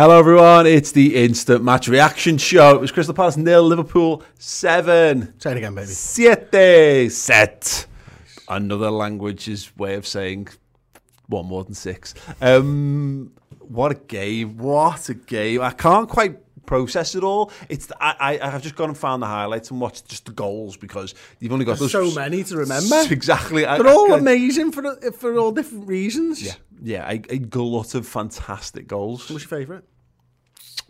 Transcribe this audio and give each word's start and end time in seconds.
Hello, 0.00 0.16
everyone. 0.16 0.64
It's 0.64 0.92
the 0.92 1.16
instant 1.16 1.64
match 1.64 1.88
reaction 1.88 2.38
show. 2.38 2.72
It 2.76 2.80
was 2.80 2.92
Crystal 2.92 3.12
Palace 3.12 3.36
nil, 3.36 3.64
Liverpool 3.64 4.22
seven. 4.38 5.34
Say 5.40 5.50
it 5.50 5.56
again, 5.56 5.74
baby. 5.74 5.88
Siete 5.88 7.10
set. 7.10 7.84
Another 8.48 8.92
language's 8.92 9.76
way 9.76 9.96
of 9.96 10.06
saying 10.06 10.50
one 11.26 11.46
more 11.46 11.64
than 11.64 11.74
six. 11.74 12.14
Um, 12.40 13.32
what 13.58 13.90
a 13.90 13.96
game! 13.96 14.56
What 14.58 15.08
a 15.08 15.14
game! 15.14 15.62
I 15.62 15.72
can't 15.72 16.08
quite 16.08 16.47
process 16.68 17.14
it 17.14 17.24
all. 17.24 17.50
It's 17.70 17.86
the, 17.86 17.96
I, 18.02 18.38
I 18.42 18.50
have 18.50 18.62
just 18.62 18.76
gone 18.76 18.90
and 18.90 18.98
found 18.98 19.22
the 19.22 19.26
highlights 19.26 19.70
and 19.70 19.80
watched 19.80 20.06
just 20.06 20.26
the 20.26 20.32
goals 20.32 20.76
because 20.76 21.14
you've 21.40 21.50
only 21.52 21.64
got 21.64 21.78
so 21.78 22.10
many 22.12 22.44
to 22.44 22.56
remember. 22.58 23.04
Exactly. 23.10 23.62
They're 23.62 23.88
all 23.88 24.12
I- 24.12 24.18
amazing 24.18 24.72
for 24.72 24.82
for 25.12 25.36
all 25.38 25.50
different 25.50 25.88
reasons. 25.88 26.42
Yeah, 26.42 26.52
yeah, 26.82 27.10
a, 27.10 27.14
a 27.30 27.38
glut 27.38 27.94
of 27.94 28.06
fantastic 28.06 28.86
goals. 28.86 29.30
What's 29.30 29.44
your 29.50 29.58
favourite? 29.58 29.82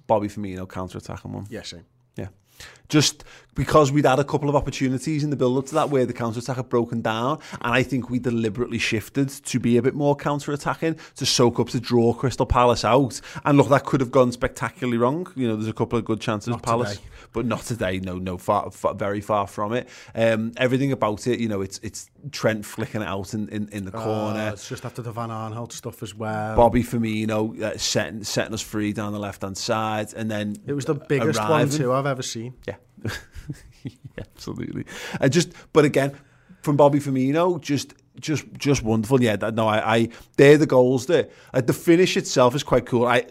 Bobby 0.09 0.29
Firmino 0.29 0.69
counter 0.69 0.98
attacking 0.98 1.33
one. 1.33 1.47
Yeah, 1.48 1.62
same. 1.62 1.85
Yeah. 2.17 2.29
Just 2.89 3.25
because 3.55 3.91
we'd 3.91 4.06
had 4.06 4.20
a 4.20 4.25
couple 4.25 4.48
of 4.48 4.55
opportunities 4.55 5.25
in 5.25 5.31
the 5.31 5.36
build 5.36 5.58
up 5.58 5.67
to 5.67 5.75
that 5.75 5.91
where 5.91 6.06
the 6.06 6.12
counter 6.12 6.39
attack 6.39 6.56
had 6.56 6.69
broken 6.69 7.03
down, 7.03 7.41
and 7.61 7.75
I 7.75 7.83
think 7.83 8.08
we 8.08 8.20
deliberately 8.20 8.78
shifted 8.78 9.28
to 9.28 9.58
be 9.58 9.77
a 9.77 9.83
bit 9.83 9.95
more 9.95 10.14
counter 10.14 10.53
attacking 10.53 10.97
to 11.17 11.27
soak 11.27 11.58
up 11.58 11.69
to 11.70 11.80
draw 11.80 12.14
Crystal 12.14 12.47
Palace 12.47 12.84
out. 12.84 13.20
And 13.45 13.58
look, 13.58 13.69
that 13.70 13.84
could 13.84 14.00
have 14.00 14.12
gone 14.12 14.30
spectacularly 14.30 14.97
wrong. 14.97 15.30
You 15.34 15.48
know, 15.48 15.56
there's 15.56 15.69
a 15.69 15.72
couple 15.72 15.98
of 15.98 16.05
good 16.05 16.20
chances 16.20 16.48
Not 16.48 16.62
Palace, 16.62 16.98
today. 16.98 17.08
but 17.33 17.47
not 17.47 17.62
today. 17.62 17.98
No, 17.98 18.17
no, 18.17 18.39
far, 18.39 18.70
far, 18.70 18.95
very 18.95 19.20
far 19.20 19.48
from 19.48 19.73
it. 19.73 19.89
Um, 20.14 20.52
everything 20.56 20.92
about 20.92 21.27
it, 21.27 21.41
you 21.41 21.48
know, 21.48 21.61
it's 21.61 21.80
it's 21.83 22.08
Trent 22.30 22.64
flicking 22.64 23.02
it 23.02 23.08
out 23.08 23.34
in, 23.34 23.48
in, 23.48 23.69
in 23.70 23.84
the 23.84 23.91
corner. 23.92 24.41
Uh, 24.41 24.52
it's 24.52 24.69
just 24.69 24.84
after 24.84 25.02
the 25.02 25.12
Van 25.12 25.30
Aanholt 25.30 25.73
stuff 25.73 26.02
as 26.02 26.14
well. 26.14 26.56
Bobby 26.56 26.83
Firmino 26.83 27.61
uh, 27.61 27.77
setting 27.77 28.23
setting 28.25 28.55
us 28.55 28.62
free 28.62 28.92
down 28.92 29.12
the 29.12 29.19
left 29.19 29.42
hand 29.42 29.58
side, 29.58 30.14
and 30.14 30.30
then 30.30 30.56
It 30.67 30.75
was 30.75 30.84
the 30.84 30.95
biggest 30.95 31.41
one 31.41 31.69
too 31.70 31.92
I've 31.92 32.06
ever 32.06 32.23
seen. 32.23 32.55
Yeah, 32.67 32.77
Absolutely. 34.19 34.84
And 35.21 35.33
just, 35.33 35.53
but 35.73 35.84
again, 35.84 36.17
from 36.62 36.77
Bobby 36.77 36.98
Firmino, 36.98 37.61
just, 37.61 37.95
just, 38.20 38.45
just 38.57 38.83
wonderful. 38.83 39.23
Yeah, 39.23 39.37
that, 39.37 39.55
no, 39.55 39.67
I, 39.69 39.97
I, 39.97 40.09
they're 40.37 40.58
the 40.58 40.67
goals 40.67 41.07
there. 41.07 41.29
Like 41.52 41.67
the 41.67 41.73
finish 41.73 42.17
itself 42.17 42.55
is 42.55 42.63
quite 42.63 42.86
cool. 42.86 43.07
I, 43.07 43.17
I- 43.19 43.25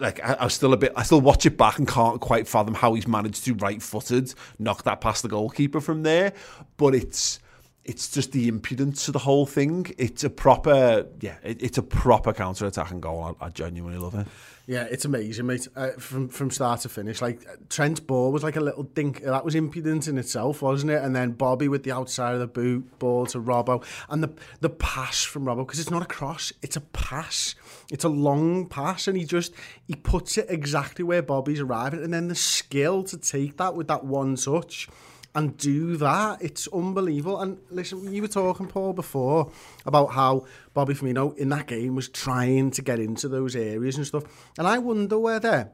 like, 0.00 0.20
I, 0.22 0.42
was 0.44 0.54
still 0.54 0.72
a 0.72 0.76
bit, 0.76 0.92
I 0.96 1.02
still 1.02 1.20
watch 1.20 1.44
it 1.44 1.58
back 1.58 1.78
and 1.78 1.86
can't 1.86 2.20
quite 2.20 2.48
fathom 2.48 2.72
how 2.74 2.94
he's 2.94 3.06
managed 3.06 3.44
to 3.44 3.54
right-footed 3.54 4.32
knock 4.58 4.84
that 4.84 5.00
past 5.02 5.22
the 5.22 5.28
goalkeeper 5.28 5.80
from 5.80 6.02
there. 6.02 6.32
But 6.76 6.94
it's. 6.94 7.40
It's 7.88 8.10
just 8.10 8.32
the 8.32 8.48
impudence 8.48 9.06
of 9.08 9.12
the 9.12 9.20
whole 9.20 9.46
thing. 9.46 9.94
It's 9.96 10.24
a 10.24 10.30
proper, 10.30 11.06
yeah, 11.20 11.36
it, 11.44 11.62
it's 11.62 11.78
a 11.78 11.82
proper 11.82 12.32
counter-attacking 12.32 13.00
goal. 13.00 13.36
I, 13.40 13.46
I 13.46 13.48
genuinely 13.50 13.98
love 13.98 14.16
it. 14.16 14.26
Yeah, 14.66 14.88
it's 14.90 15.04
amazing, 15.04 15.46
mate. 15.46 15.68
Uh, 15.76 15.90
from 15.90 16.28
from 16.28 16.50
start 16.50 16.80
to 16.80 16.88
finish, 16.88 17.22
like 17.22 17.46
Trent's 17.68 18.00
ball 18.00 18.32
was 18.32 18.42
like 18.42 18.56
a 18.56 18.60
little 18.60 18.82
dink. 18.82 19.22
That 19.22 19.44
was 19.44 19.54
impudence 19.54 20.08
in 20.08 20.18
itself, 20.18 20.60
wasn't 20.60 20.90
it? 20.90 21.04
And 21.04 21.14
then 21.14 21.30
Bobby 21.30 21.68
with 21.68 21.84
the 21.84 21.92
outside 21.92 22.34
of 22.34 22.40
the 22.40 22.48
boot 22.48 22.98
ball 22.98 23.26
to 23.26 23.38
Robbo, 23.38 23.84
and 24.08 24.24
the 24.24 24.32
the 24.60 24.68
pass 24.68 25.22
from 25.22 25.44
Robbo 25.44 25.58
because 25.58 25.78
it's 25.78 25.90
not 25.90 26.02
a 26.02 26.06
cross, 26.06 26.52
it's 26.62 26.74
a 26.74 26.80
pass. 26.80 27.54
It's 27.92 28.02
a 28.02 28.08
long 28.08 28.66
pass, 28.66 29.06
and 29.06 29.16
he 29.16 29.24
just 29.24 29.54
he 29.86 29.94
puts 29.94 30.36
it 30.36 30.46
exactly 30.48 31.04
where 31.04 31.22
Bobby's 31.22 31.60
arriving, 31.60 32.02
and 32.02 32.12
then 32.12 32.26
the 32.26 32.34
skill 32.34 33.04
to 33.04 33.16
take 33.16 33.58
that 33.58 33.76
with 33.76 33.86
that 33.86 34.04
one 34.04 34.34
touch. 34.34 34.88
And 35.36 35.56
do 35.58 35.98
that. 35.98 36.40
It's 36.40 36.66
unbelievable. 36.68 37.40
And 37.40 37.58
listen, 37.70 38.12
you 38.12 38.22
were 38.22 38.28
talking, 38.28 38.66
Paul, 38.66 38.94
before 38.94 39.52
about 39.84 40.06
how 40.06 40.46
Bobby 40.72 40.94
Firmino 40.94 41.36
in 41.36 41.50
that 41.50 41.66
game 41.66 41.94
was 41.94 42.08
trying 42.08 42.70
to 42.72 42.82
get 42.82 42.98
into 42.98 43.28
those 43.28 43.54
areas 43.54 43.98
and 43.98 44.06
stuff. 44.06 44.24
And 44.58 44.66
I 44.66 44.78
wonder 44.78 45.18
whether, 45.18 45.70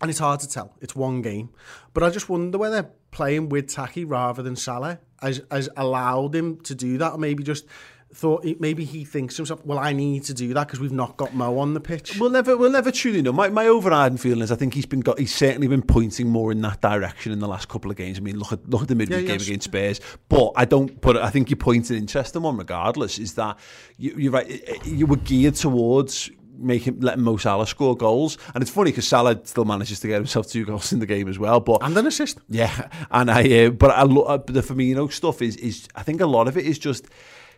and 0.00 0.10
it's 0.10 0.18
hard 0.18 0.40
to 0.40 0.48
tell, 0.48 0.74
it's 0.80 0.96
one 0.96 1.20
game, 1.20 1.50
but 1.92 2.02
I 2.02 2.10
just 2.10 2.30
wonder 2.30 2.56
whether 2.56 2.90
playing 3.10 3.50
with 3.50 3.68
Taki 3.68 4.04
rather 4.04 4.42
than 4.42 4.56
Salah 4.56 4.98
has, 5.20 5.42
has 5.50 5.68
allowed 5.76 6.34
him 6.34 6.60
to 6.62 6.74
do 6.74 6.96
that, 6.96 7.12
or 7.12 7.18
maybe 7.18 7.44
just 7.44 7.66
thought 8.16 8.46
maybe 8.60 8.84
he 8.84 9.04
thinks 9.04 9.36
to 9.36 9.40
himself, 9.40 9.64
well, 9.66 9.78
I 9.78 9.92
need 9.92 10.24
to 10.24 10.34
do 10.34 10.54
that 10.54 10.66
because 10.66 10.80
we've 10.80 10.90
not 10.90 11.18
got 11.18 11.34
Mo 11.34 11.58
on 11.58 11.74
the 11.74 11.80
pitch. 11.80 12.18
We'll 12.18 12.30
never, 12.30 12.56
we'll 12.56 12.70
never 12.70 12.90
truly 12.90 13.20
know. 13.20 13.32
My, 13.32 13.50
my 13.50 13.66
overriding 13.66 14.16
feeling 14.16 14.40
is 14.40 14.50
I 14.50 14.56
think 14.56 14.72
he's 14.72 14.86
been 14.86 15.00
got, 15.00 15.18
he's 15.18 15.34
certainly 15.34 15.68
been 15.68 15.82
pointing 15.82 16.28
more 16.28 16.50
in 16.50 16.62
that 16.62 16.80
direction 16.80 17.30
in 17.30 17.40
the 17.40 17.48
last 17.48 17.68
couple 17.68 17.90
of 17.90 17.96
games. 17.96 18.16
I 18.18 18.22
mean, 18.22 18.38
look 18.38 18.52
at 18.52 18.68
look 18.70 18.82
at 18.82 18.88
the 18.88 18.94
midweek 18.94 19.22
Yeah, 19.22 19.36
game 19.36 19.40
against 19.42 19.64
Spurs, 19.64 20.00
but 20.30 20.52
I 20.56 20.64
don't. 20.64 20.98
But 21.00 21.18
I 21.18 21.28
think 21.28 21.50
your 21.50 21.58
point 21.58 21.90
an 21.90 21.96
interesting 21.96 22.40
one, 22.42 22.56
regardless, 22.56 23.18
is 23.18 23.34
that 23.34 23.58
you, 23.98 24.14
you're 24.16 24.32
right. 24.32 24.86
You 24.86 25.06
were 25.06 25.16
geared 25.16 25.56
towards 25.56 26.30
making 26.58 27.00
letting 27.00 27.22
Mo 27.22 27.36
Salah 27.36 27.66
score 27.66 27.94
goals, 27.94 28.38
and 28.54 28.62
it's 28.62 28.70
funny 28.70 28.92
because 28.92 29.06
Salah 29.06 29.38
still 29.44 29.66
manages 29.66 30.00
to 30.00 30.08
get 30.08 30.14
himself 30.16 30.46
two 30.46 30.64
goals 30.64 30.90
in 30.90 31.00
the 31.00 31.06
game 31.06 31.28
as 31.28 31.38
well. 31.38 31.60
But 31.60 31.82
and 31.82 31.96
an 31.98 32.06
assist. 32.06 32.38
yeah, 32.48 32.88
and 33.10 33.30
I, 33.30 33.66
uh, 33.66 33.70
but 33.70 33.90
I 33.90 34.04
lo- 34.04 34.42
the 34.46 34.62
Firmino 34.62 35.12
stuff 35.12 35.42
is 35.42 35.56
is 35.56 35.86
I 35.94 36.02
think 36.02 36.22
a 36.22 36.26
lot 36.26 36.48
of 36.48 36.56
it 36.56 36.64
is 36.64 36.78
just 36.78 37.08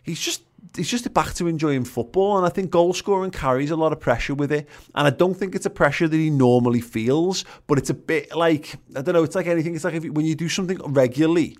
he's 0.02 0.20
just 0.20 0.42
he's 0.76 0.88
just 0.88 1.12
back 1.12 1.34
to 1.34 1.46
enjoying 1.46 1.84
football, 1.84 2.36
and 2.36 2.46
I 2.46 2.50
think 2.50 2.70
goal 2.70 2.92
scoring 2.92 3.30
carries 3.30 3.70
a 3.70 3.76
lot 3.76 3.92
of 3.92 4.00
pressure 4.00 4.34
with 4.34 4.52
it, 4.52 4.68
and 4.94 5.06
I 5.06 5.10
don't 5.10 5.34
think 5.34 5.54
it's 5.54 5.66
a 5.66 5.70
pressure 5.70 6.08
that 6.08 6.16
he 6.16 6.30
normally 6.30 6.80
feels, 6.80 7.44
but 7.66 7.78
it's 7.78 7.90
a 7.90 7.94
bit 7.94 8.34
like 8.34 8.76
I 8.96 9.02
don't 9.02 9.14
know, 9.14 9.22
it's 9.22 9.34
like 9.34 9.46
anything. 9.46 9.74
It's 9.74 9.84
like 9.84 9.94
if 9.94 10.04
when 10.04 10.26
you 10.26 10.34
do 10.34 10.48
something 10.48 10.78
regularly. 10.84 11.56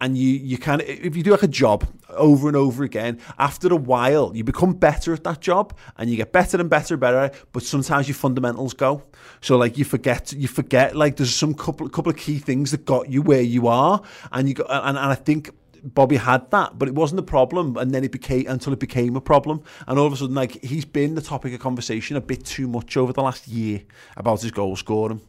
And 0.00 0.18
you, 0.18 0.30
you 0.30 0.58
of, 0.66 0.80
if 0.80 1.14
you 1.14 1.22
do 1.22 1.30
like 1.30 1.44
a 1.44 1.48
job 1.48 1.86
over 2.08 2.48
and 2.48 2.56
over 2.56 2.82
again, 2.82 3.20
after 3.38 3.72
a 3.72 3.76
while, 3.76 4.32
you 4.34 4.42
become 4.42 4.72
better 4.72 5.12
at 5.12 5.22
that 5.22 5.40
job 5.40 5.78
and 5.96 6.10
you 6.10 6.16
get 6.16 6.32
better 6.32 6.58
and 6.58 6.68
better 6.68 6.94
and 6.94 7.00
better. 7.00 7.30
But 7.52 7.62
sometimes 7.62 8.08
your 8.08 8.16
fundamentals 8.16 8.74
go. 8.74 9.04
So 9.42 9.56
like 9.56 9.78
you 9.78 9.84
forget, 9.84 10.32
you 10.32 10.48
forget 10.48 10.96
like 10.96 11.18
there's 11.18 11.32
some 11.32 11.54
couple, 11.54 11.88
couple 11.88 12.10
of 12.10 12.18
key 12.18 12.40
things 12.40 12.72
that 12.72 12.84
got 12.84 13.10
you 13.10 13.22
where 13.22 13.42
you 13.42 13.68
are. 13.68 14.02
And 14.32 14.48
you 14.48 14.54
got, 14.54 14.66
and, 14.70 14.98
and 14.98 15.12
I 15.12 15.14
think 15.14 15.50
Bobby 15.82 16.16
had 16.16 16.50
that, 16.50 16.78
but 16.78 16.88
it 16.88 16.94
wasn't 16.94 17.18
a 17.18 17.24
problem, 17.24 17.76
and 17.76 17.92
then 17.92 18.04
it 18.04 18.12
became 18.12 18.46
until 18.46 18.72
it 18.72 18.78
became 18.78 19.16
a 19.16 19.20
problem, 19.20 19.62
and 19.86 19.98
all 19.98 20.06
of 20.06 20.12
a 20.12 20.16
sudden, 20.16 20.34
like 20.34 20.62
he's 20.62 20.84
been 20.84 21.14
the 21.14 21.22
topic 21.22 21.52
of 21.52 21.60
conversation 21.60 22.16
a 22.16 22.20
bit 22.20 22.44
too 22.44 22.68
much 22.68 22.96
over 22.96 23.12
the 23.12 23.22
last 23.22 23.48
year 23.48 23.82
about 24.16 24.42
his 24.42 24.50
goal 24.50 24.76
scoring. 24.76 25.20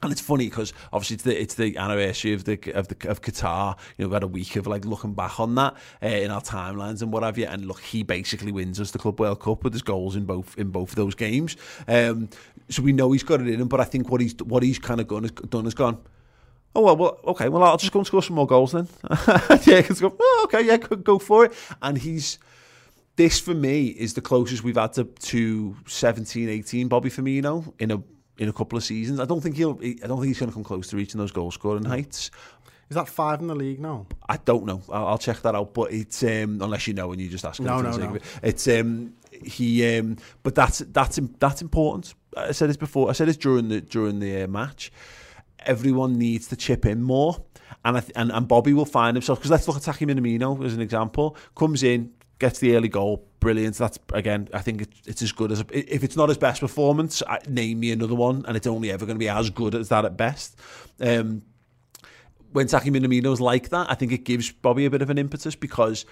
And 0.00 0.12
it's 0.12 0.20
funny 0.20 0.48
because 0.48 0.72
obviously 0.92 1.14
it's 1.14 1.24
the 1.24 1.42
it's 1.42 1.54
the 1.54 1.76
anniversary 1.76 2.32
of 2.32 2.44
the 2.44 2.72
of 2.72 2.86
the 2.86 3.08
of 3.08 3.20
Qatar. 3.20 3.76
You 3.96 4.04
know, 4.04 4.08
we 4.10 4.14
had 4.14 4.22
a 4.22 4.28
week 4.28 4.54
of 4.54 4.68
like 4.68 4.84
looking 4.84 5.12
back 5.12 5.40
on 5.40 5.56
that 5.56 5.74
uh, 6.00 6.06
in 6.06 6.30
our 6.30 6.40
timelines 6.40 7.02
and 7.02 7.12
what 7.12 7.24
have 7.24 7.36
you. 7.36 7.46
And 7.46 7.66
look, 7.66 7.80
he 7.80 8.04
basically 8.04 8.52
wins 8.52 8.80
us 8.80 8.92
the 8.92 9.00
Club 9.00 9.18
World 9.18 9.40
Cup 9.40 9.64
with 9.64 9.72
his 9.72 9.82
goals 9.82 10.14
in 10.14 10.24
both 10.24 10.56
in 10.56 10.70
both 10.70 10.90
of 10.90 10.94
those 10.94 11.16
games. 11.16 11.56
Um, 11.88 12.28
so 12.68 12.82
we 12.82 12.92
know 12.92 13.10
he's 13.10 13.24
got 13.24 13.40
it 13.40 13.48
in 13.48 13.60
him. 13.60 13.66
But 13.66 13.80
I 13.80 13.84
think 13.84 14.08
what 14.08 14.20
he's 14.20 14.36
what 14.36 14.62
he's 14.62 14.78
kind 14.78 15.00
of 15.00 15.08
done, 15.08 15.30
done 15.48 15.66
is 15.66 15.74
gone. 15.74 15.98
Oh 16.74 16.82
well, 16.82 16.96
well, 16.96 17.20
okay. 17.28 17.48
Well, 17.48 17.62
I'll 17.62 17.76
just 17.76 17.92
go 17.92 18.00
and 18.00 18.06
score 18.06 18.22
some 18.22 18.36
more 18.36 18.46
goals 18.46 18.72
then. 18.72 18.88
yeah, 19.66 19.80
because 19.80 20.00
go. 20.00 20.14
Oh, 20.18 20.40
okay, 20.44 20.62
yeah, 20.64 20.76
go, 20.76 20.96
go 20.96 21.18
for 21.18 21.46
it. 21.46 21.52
And 21.82 21.98
he's 21.98 22.38
this 23.16 23.40
for 23.40 23.54
me 23.54 23.88
is 23.88 24.14
the 24.14 24.20
closest 24.20 24.62
we've 24.62 24.76
had 24.76 24.92
to, 24.92 25.04
to 25.04 25.76
17, 25.86 26.48
18 26.48 26.86
Bobby 26.88 27.10
Firmino 27.10 27.72
in 27.80 27.90
a 27.90 28.02
in 28.38 28.48
a 28.48 28.52
couple 28.52 28.78
of 28.78 28.84
seasons. 28.84 29.18
I 29.20 29.24
don't 29.24 29.40
think 29.40 29.56
he'll. 29.56 29.78
I 29.82 30.06
don't 30.06 30.18
think 30.18 30.26
he's 30.26 30.38
going 30.38 30.50
to 30.50 30.54
come 30.54 30.64
close 30.64 30.88
to 30.88 30.96
reaching 30.96 31.18
those 31.18 31.32
goal 31.32 31.50
scoring 31.50 31.84
heights. 31.84 32.30
Is 32.88 32.94
that 32.94 33.08
five 33.08 33.40
in 33.40 33.48
the 33.48 33.54
league 33.54 33.80
now? 33.80 34.06
I 34.28 34.38
don't 34.38 34.64
know. 34.64 34.80
I'll, 34.88 35.08
I'll 35.08 35.18
check 35.18 35.42
that 35.42 35.54
out. 35.54 35.74
But 35.74 35.92
it's 35.92 36.22
um, 36.22 36.62
unless 36.62 36.86
you 36.86 36.94
know 36.94 37.12
and 37.12 37.20
you 37.20 37.28
just 37.28 37.44
ask. 37.44 37.58
him 37.58 37.66
No, 37.66 37.82
no, 37.82 37.96
no. 37.96 38.14
it. 38.14 38.22
It's 38.42 38.66
um, 38.68 39.14
he. 39.30 39.98
Um, 39.98 40.16
but 40.42 40.54
that's 40.54 40.78
that's 40.78 41.18
that's 41.38 41.60
important. 41.60 42.14
I 42.36 42.52
said 42.52 42.70
this 42.70 42.76
before. 42.76 43.10
I 43.10 43.12
said 43.12 43.28
this 43.28 43.36
during 43.36 43.68
the 43.68 43.80
during 43.80 44.20
the 44.20 44.44
uh, 44.44 44.46
match. 44.46 44.92
Everyone 45.60 46.18
needs 46.18 46.48
to 46.48 46.56
chip 46.56 46.86
in 46.86 47.02
more. 47.02 47.44
And, 47.84 47.96
th- 47.96 48.12
and 48.16 48.32
and 48.32 48.48
Bobby 48.48 48.72
will 48.72 48.84
find 48.84 49.16
himself 49.16 49.38
because 49.38 49.50
let's 49.50 49.68
look 49.68 49.76
at 49.76 49.82
Taki 49.82 50.04
Minamino 50.06 50.64
as 50.64 50.74
an 50.74 50.80
example. 50.80 51.36
Comes 51.54 51.82
in, 51.82 52.12
gets 52.38 52.58
the 52.58 52.74
early 52.76 52.88
goal, 52.88 53.24
brilliant. 53.40 53.76
That's 53.76 53.98
again, 54.12 54.48
I 54.52 54.60
think 54.60 54.82
it, 54.82 54.88
it's 55.06 55.22
as 55.22 55.32
good 55.32 55.52
as 55.52 55.60
a, 55.60 55.94
if 55.94 56.02
it's 56.02 56.16
not 56.16 56.28
his 56.28 56.38
best 56.38 56.60
performance. 56.60 57.22
I, 57.26 57.38
name 57.48 57.80
me 57.80 57.92
another 57.92 58.14
one, 58.14 58.44
and 58.46 58.56
it's 58.56 58.66
only 58.66 58.90
ever 58.90 59.06
going 59.06 59.16
to 59.16 59.20
be 59.20 59.28
as 59.28 59.50
good 59.50 59.74
as 59.74 59.90
that 59.90 60.04
at 60.04 60.16
best. 60.16 60.58
Um, 61.00 61.42
when 62.52 62.66
Taki 62.66 62.90
Minamino's 62.90 63.40
like 63.40 63.68
that, 63.68 63.90
I 63.90 63.94
think 63.94 64.12
it 64.12 64.24
gives 64.24 64.50
Bobby 64.50 64.86
a 64.86 64.90
bit 64.90 65.02
of 65.02 65.10
an 65.10 65.18
impetus 65.18 65.54
because 65.54 66.06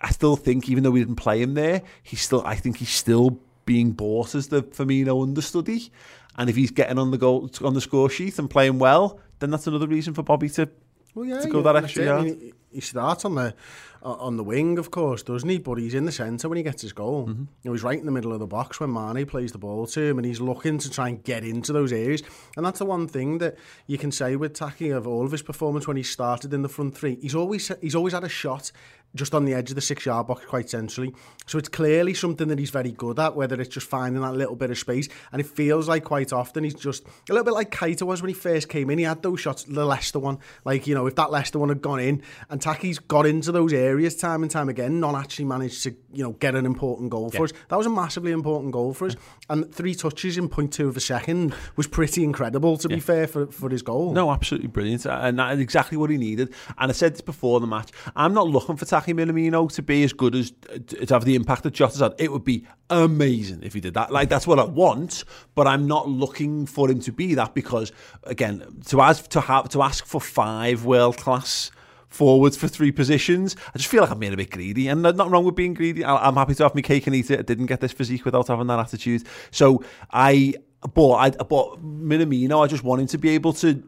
I 0.00 0.10
still 0.10 0.36
think 0.36 0.68
even 0.68 0.82
though 0.82 0.90
we 0.90 1.00
didn't 1.00 1.16
play 1.16 1.40
him 1.40 1.54
there, 1.54 1.82
he's 2.02 2.22
still 2.22 2.42
I 2.44 2.56
think 2.56 2.78
he's 2.78 2.90
still 2.90 3.40
being 3.64 3.92
bought 3.92 4.34
as 4.34 4.48
the 4.48 4.62
Firmino 4.62 5.22
understudy. 5.22 5.92
And 6.40 6.48
if 6.48 6.56
he's 6.56 6.70
getting 6.70 6.98
on 6.98 7.10
the 7.10 7.18
goal 7.18 7.50
on 7.62 7.74
the 7.74 7.82
score 7.82 8.08
sheet 8.08 8.38
and 8.38 8.48
playing 8.48 8.78
well, 8.78 9.20
then 9.40 9.50
that's 9.50 9.66
another 9.66 9.86
reason 9.86 10.14
for 10.14 10.22
Bobby 10.22 10.48
to 10.48 10.70
well, 11.14 11.26
yeah, 11.26 11.40
to 11.40 11.48
go 11.48 11.58
yeah, 11.58 11.72
that 11.72 11.84
extra 11.84 12.02
I 12.02 12.06
yard. 12.06 12.24
mean, 12.24 12.52
he 12.72 12.80
starts 12.80 13.26
on 13.26 13.34
the 13.34 13.54
on 14.02 14.38
the 14.38 14.44
wing, 14.44 14.78
of 14.78 14.90
course, 14.90 15.22
doesn't 15.22 15.50
he? 15.50 15.58
But 15.58 15.74
he's 15.74 15.92
in 15.92 16.06
the 16.06 16.12
centre 16.12 16.48
when 16.48 16.56
he 16.56 16.62
gets 16.62 16.80
his 16.80 16.94
goal. 16.94 17.26
Mm-hmm. 17.26 17.40
You 17.40 17.46
know, 17.64 17.72
he's 17.72 17.82
right 17.82 17.98
in 17.98 18.06
the 18.06 18.12
middle 18.12 18.32
of 18.32 18.40
the 18.40 18.46
box 18.46 18.80
when 18.80 18.90
Mane 18.90 19.26
plays 19.26 19.52
the 19.52 19.58
ball 19.58 19.86
to 19.88 20.00
him, 20.00 20.18
and 20.18 20.24
he's 20.24 20.40
looking 20.40 20.78
to 20.78 20.90
try 20.90 21.08
and 21.10 21.22
get 21.22 21.44
into 21.44 21.74
those 21.74 21.92
areas. 21.92 22.22
And 22.56 22.64
that's 22.64 22.78
the 22.78 22.86
one 22.86 23.06
thing 23.06 23.36
that 23.38 23.56
you 23.86 23.98
can 23.98 24.10
say 24.10 24.36
with 24.36 24.54
Taki 24.54 24.88
of 24.88 25.06
all 25.06 25.26
of 25.26 25.32
his 25.32 25.42
performance 25.42 25.86
when 25.86 25.98
he 25.98 26.02
started 26.02 26.54
in 26.54 26.62
the 26.62 26.70
front 26.70 26.96
three. 26.96 27.18
He's 27.20 27.34
always 27.34 27.70
he's 27.82 27.94
always 27.94 28.14
had 28.14 28.24
a 28.24 28.30
shot 28.30 28.72
just 29.14 29.34
on 29.34 29.44
the 29.44 29.54
edge 29.54 29.70
of 29.70 29.74
the 29.74 29.80
six 29.80 30.06
yard 30.06 30.26
box 30.26 30.44
quite 30.46 30.70
centrally. 30.70 31.14
So 31.46 31.58
it's 31.58 31.68
clearly 31.68 32.14
something 32.14 32.48
that 32.48 32.58
he's 32.58 32.70
very 32.70 32.92
good 32.92 33.18
at, 33.18 33.34
whether 33.34 33.60
it's 33.60 33.74
just 33.74 33.88
finding 33.88 34.22
that 34.22 34.34
little 34.34 34.54
bit 34.54 34.70
of 34.70 34.78
space. 34.78 35.08
And 35.32 35.40
it 35.40 35.46
feels 35.46 35.88
like 35.88 36.04
quite 36.04 36.32
often 36.32 36.64
he's 36.64 36.74
just 36.74 37.04
a 37.04 37.32
little 37.32 37.44
bit 37.44 37.54
like 37.54 37.70
Keita 37.70 38.02
was 38.02 38.22
when 38.22 38.28
he 38.28 38.34
first 38.34 38.68
came 38.68 38.90
in. 38.90 38.98
He 38.98 39.04
had 39.04 39.22
those 39.22 39.40
shots, 39.40 39.64
the 39.64 39.84
Leicester 39.84 40.18
one. 40.18 40.38
Like, 40.64 40.86
you 40.86 40.94
know, 40.94 41.06
if 41.06 41.16
that 41.16 41.30
Leicester 41.30 41.58
one 41.58 41.68
had 41.68 41.82
gone 41.82 42.00
in 42.00 42.22
and 42.48 42.60
Taki's 42.60 42.98
got 42.98 43.26
into 43.26 43.52
those 43.52 43.72
areas 43.72 44.16
time 44.16 44.42
and 44.42 44.50
time 44.50 44.68
again, 44.68 45.00
not 45.00 45.14
actually 45.14 45.46
managed 45.46 45.82
to, 45.84 45.96
you 46.12 46.22
know, 46.22 46.32
get 46.32 46.54
an 46.54 46.66
important 46.66 47.10
goal 47.10 47.30
for 47.30 47.44
us. 47.44 47.52
That 47.68 47.76
was 47.76 47.86
a 47.86 47.90
massively 47.90 48.32
important 48.32 48.72
goal 48.72 48.94
for 48.94 49.06
us. 49.06 49.16
And 49.48 49.74
three 49.74 49.94
touches 49.94 50.38
in 50.38 50.48
0.2 50.48 50.88
of 50.88 50.96
a 50.96 51.00
second 51.00 51.54
was 51.76 51.86
pretty 51.86 52.22
incredible, 52.22 52.76
to 52.78 52.88
be 52.88 53.00
fair, 53.00 53.26
for, 53.26 53.46
for 53.46 53.68
his 53.68 53.82
goal. 53.82 54.12
No, 54.12 54.30
absolutely 54.30 54.68
brilliant, 54.68 55.06
and 55.06 55.38
that 55.38 55.54
is 55.54 55.60
exactly 55.60 55.96
what 55.96 56.10
he 56.10 56.16
needed. 56.16 56.52
And 56.78 56.90
I 56.90 56.92
said 56.92 57.14
this 57.14 57.20
before 57.20 57.60
the 57.60 57.66
match. 57.66 57.90
I'm 58.14 58.34
not 58.34 58.48
looking 58.48 58.76
for 58.76 58.84
Taki 58.84 58.99
Minamino 59.06 59.70
to 59.72 59.82
be 59.82 60.02
as 60.04 60.12
good 60.12 60.34
as 60.34 60.52
to 60.86 61.06
have 61.14 61.24
the 61.24 61.34
impact 61.34 61.62
that 61.64 61.74
Jota's 61.74 62.00
had. 62.00 62.14
It 62.18 62.32
would 62.32 62.44
be 62.44 62.66
amazing 62.88 63.62
if 63.62 63.74
he 63.74 63.80
did 63.80 63.94
that. 63.94 64.12
Like 64.12 64.28
that's 64.28 64.46
what 64.46 64.58
I 64.58 64.64
want, 64.64 65.24
but 65.54 65.66
I'm 65.66 65.86
not 65.86 66.08
looking 66.08 66.66
for 66.66 66.90
him 66.90 67.00
to 67.00 67.12
be 67.12 67.34
that 67.34 67.54
because 67.54 67.92
again, 68.24 68.82
to 68.86 69.00
ask 69.00 69.28
to 69.30 69.40
have 69.40 69.68
to 69.70 69.82
ask 69.82 70.06
for 70.06 70.20
five 70.20 70.84
world 70.84 71.16
class 71.16 71.70
forwards 72.10 72.56
for 72.56 72.68
three 72.68 72.92
positions. 72.92 73.56
I 73.74 73.78
just 73.78 73.88
feel 73.88 74.02
like 74.02 74.10
I'm 74.10 74.18
being 74.18 74.34
a 74.34 74.36
bit 74.36 74.50
greedy, 74.50 74.88
and 74.88 75.02
nothing 75.02 75.30
wrong 75.30 75.44
with 75.44 75.54
being 75.54 75.74
greedy. 75.74 76.04
I'm 76.04 76.34
happy 76.34 76.54
to 76.56 76.64
have 76.64 76.74
my 76.74 76.82
cake 76.82 77.06
and 77.06 77.16
eat 77.16 77.30
it. 77.30 77.38
I 77.38 77.42
didn't 77.42 77.66
get 77.66 77.80
this 77.80 77.92
physique 77.92 78.24
without 78.24 78.48
having 78.48 78.66
that 78.66 78.78
attitude. 78.78 79.26
So 79.50 79.82
I, 80.10 80.54
but 80.94 81.12
I, 81.12 81.30
but 81.30 81.82
Minamino, 81.82 82.62
I 82.62 82.66
just 82.66 82.84
want 82.84 83.00
him 83.00 83.06
to 83.08 83.18
be 83.18 83.30
able 83.30 83.52
to. 83.54 83.82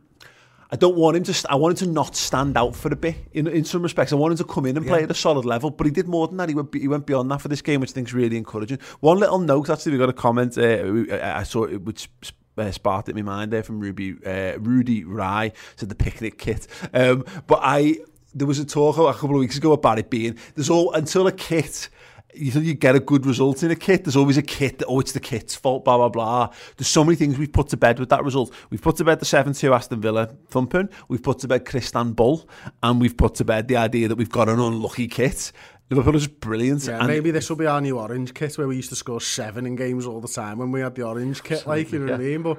I 0.73 0.77
don't 0.77 0.97
want 0.97 1.19
him 1.19 1.25
to. 1.25 1.47
I 1.51 1.57
want 1.57 1.81
him 1.83 1.89
to 1.89 1.93
not 1.93 2.17
stand 2.17 2.57
out 2.57 2.75
for 2.75 2.91
a 2.91 2.97
bit 2.97 3.17
in 3.33 3.47
in 3.47 3.65
some 3.65 3.83
respects. 3.83 4.11
I 4.13 4.17
want 4.17 4.33
him 4.33 4.39
to 4.39 4.45
come 4.45 4.65
in 4.65 4.77
and 4.79 4.87
play 4.87 5.03
at 5.03 5.11
a 5.11 5.15
solid 5.15 5.45
level, 5.45 5.71
but 5.71 5.87
he 5.87 5.91
did 5.93 6.09
more 6.09 6.27
than 6.27 6.39
that. 6.39 6.49
He 6.49 6.55
went 6.55 6.75
he 6.75 6.89
went 6.89 7.05
beyond 7.05 7.31
that 7.31 7.43
for 7.43 7.49
this 7.49 7.61
game, 7.61 7.81
which 7.83 7.91
I 7.91 7.93
think 7.93 8.09
is 8.09 8.15
really 8.15 8.39
encouraging. 8.39 8.79
One 9.01 9.19
little 9.19 9.39
note 9.39 9.69
actually, 9.69 9.93
we 9.93 9.99
got 9.99 10.09
a 10.09 10.15
comment. 10.15 10.57
Uh, 10.57 10.83
we- 10.91 11.13
I 11.13 11.43
saw 11.43 11.65
it, 11.65 11.83
which 11.83 12.09
uh, 12.57 12.71
sparked 12.71 13.11
in 13.11 13.17
my 13.17 13.23
mind 13.23 13.53
there 13.53 13.63
from 13.63 13.81
Ruby 13.81 14.15
uh, 14.25 14.59
Rudy 14.59 15.05
Rye 15.05 15.53
said 15.77 15.91
the 15.91 15.95
picnic 15.95 16.39
kit. 16.39 16.67
Um, 16.95 17.25
but 17.47 17.61
I 17.63 17.99
there 18.35 18.47
was 18.47 18.59
a 18.59 18.65
talk 18.65 18.97
a 18.97 19.13
couple 19.13 19.37
of 19.37 19.41
weeks 19.41 19.59
ago 19.59 19.73
about 19.73 19.99
it 19.99 20.09
being 20.09 20.39
there's 20.55 20.71
all 20.71 20.91
until 20.95 21.27
a 21.27 21.33
kit 21.33 21.91
you 22.35 22.51
think 22.51 22.65
you 22.65 22.75
get 22.75 22.95
a 22.95 23.01
good 23.01 23.27
result 23.27 23.63
in 23.63 23.71
a 23.71 23.77
kit. 23.77 24.05
There's 24.05 24.17
always 24.17 24.37
a 24.37 24.43
kit 24.43 24.79
that, 24.79 24.87
oh, 24.87 25.01
it's 25.01 25.13
the 25.13 25.21
kit's 25.21 25.55
fault, 25.55 25.85
blah, 25.85 25.97
blah, 25.97 26.09
blah. 26.09 26.53
There's 26.77 26.89
so 26.89 27.05
many 27.05 27.17
things 27.17 27.39
we've 27.39 27.53
put 27.53 27.69
to 27.69 27.77
bed 27.77 27.99
with 27.99 28.09
that 28.11 28.25
result. 28.25 28.53
We've 28.71 28.83
put 28.83 28.97
to 28.97 29.05
bed 29.05 29.21
the 29.21 29.25
7 29.25 29.53
2 29.53 29.73
Aston 29.73 30.01
Villa 30.01 30.27
thumping. 30.49 30.89
We've 31.09 31.23
put 31.23 31.41
to 31.41 31.49
bed 31.49 31.65
Christian 31.65 32.13
Bull. 32.13 32.49
And 32.83 33.01
we've 33.01 33.17
put 33.17 33.35
to 33.37 33.45
bed 33.45 33.69
the 33.69 33.77
idea 33.77 34.09
that 34.09 34.17
we've 34.17 34.31
got 34.31 34.49
an 34.49 34.59
unlucky 34.59 35.09
kit. 35.09 35.53
Liverpool 35.91 36.17
is 36.17 36.27
brilliant. 36.27 36.87
Yeah, 36.87 36.99
and 36.99 37.09
maybe 37.09 37.31
this 37.31 37.51
will 37.51 37.57
be 37.57 37.67
our 37.67 37.81
new 37.81 37.99
orange 37.99 38.33
kit 38.33 38.57
where 38.57 38.67
we 38.67 38.77
used 38.77 38.89
to 38.89 38.97
score 38.97 39.21
seven 39.21 39.67
in 39.67 39.77
games 39.77 40.07
all 40.07 40.21
the 40.21 40.29
time 40.29 40.59
when 40.59 40.73
we 40.73 40.81
had 40.81 40.95
the 40.95 41.03
orange 41.03 41.43
kit, 41.43 41.67
like, 41.67 41.93
you 41.93 41.99
know 41.99 42.13
what 42.13 42.21
I 42.21 42.25
mean? 42.25 42.43
But 42.43 42.59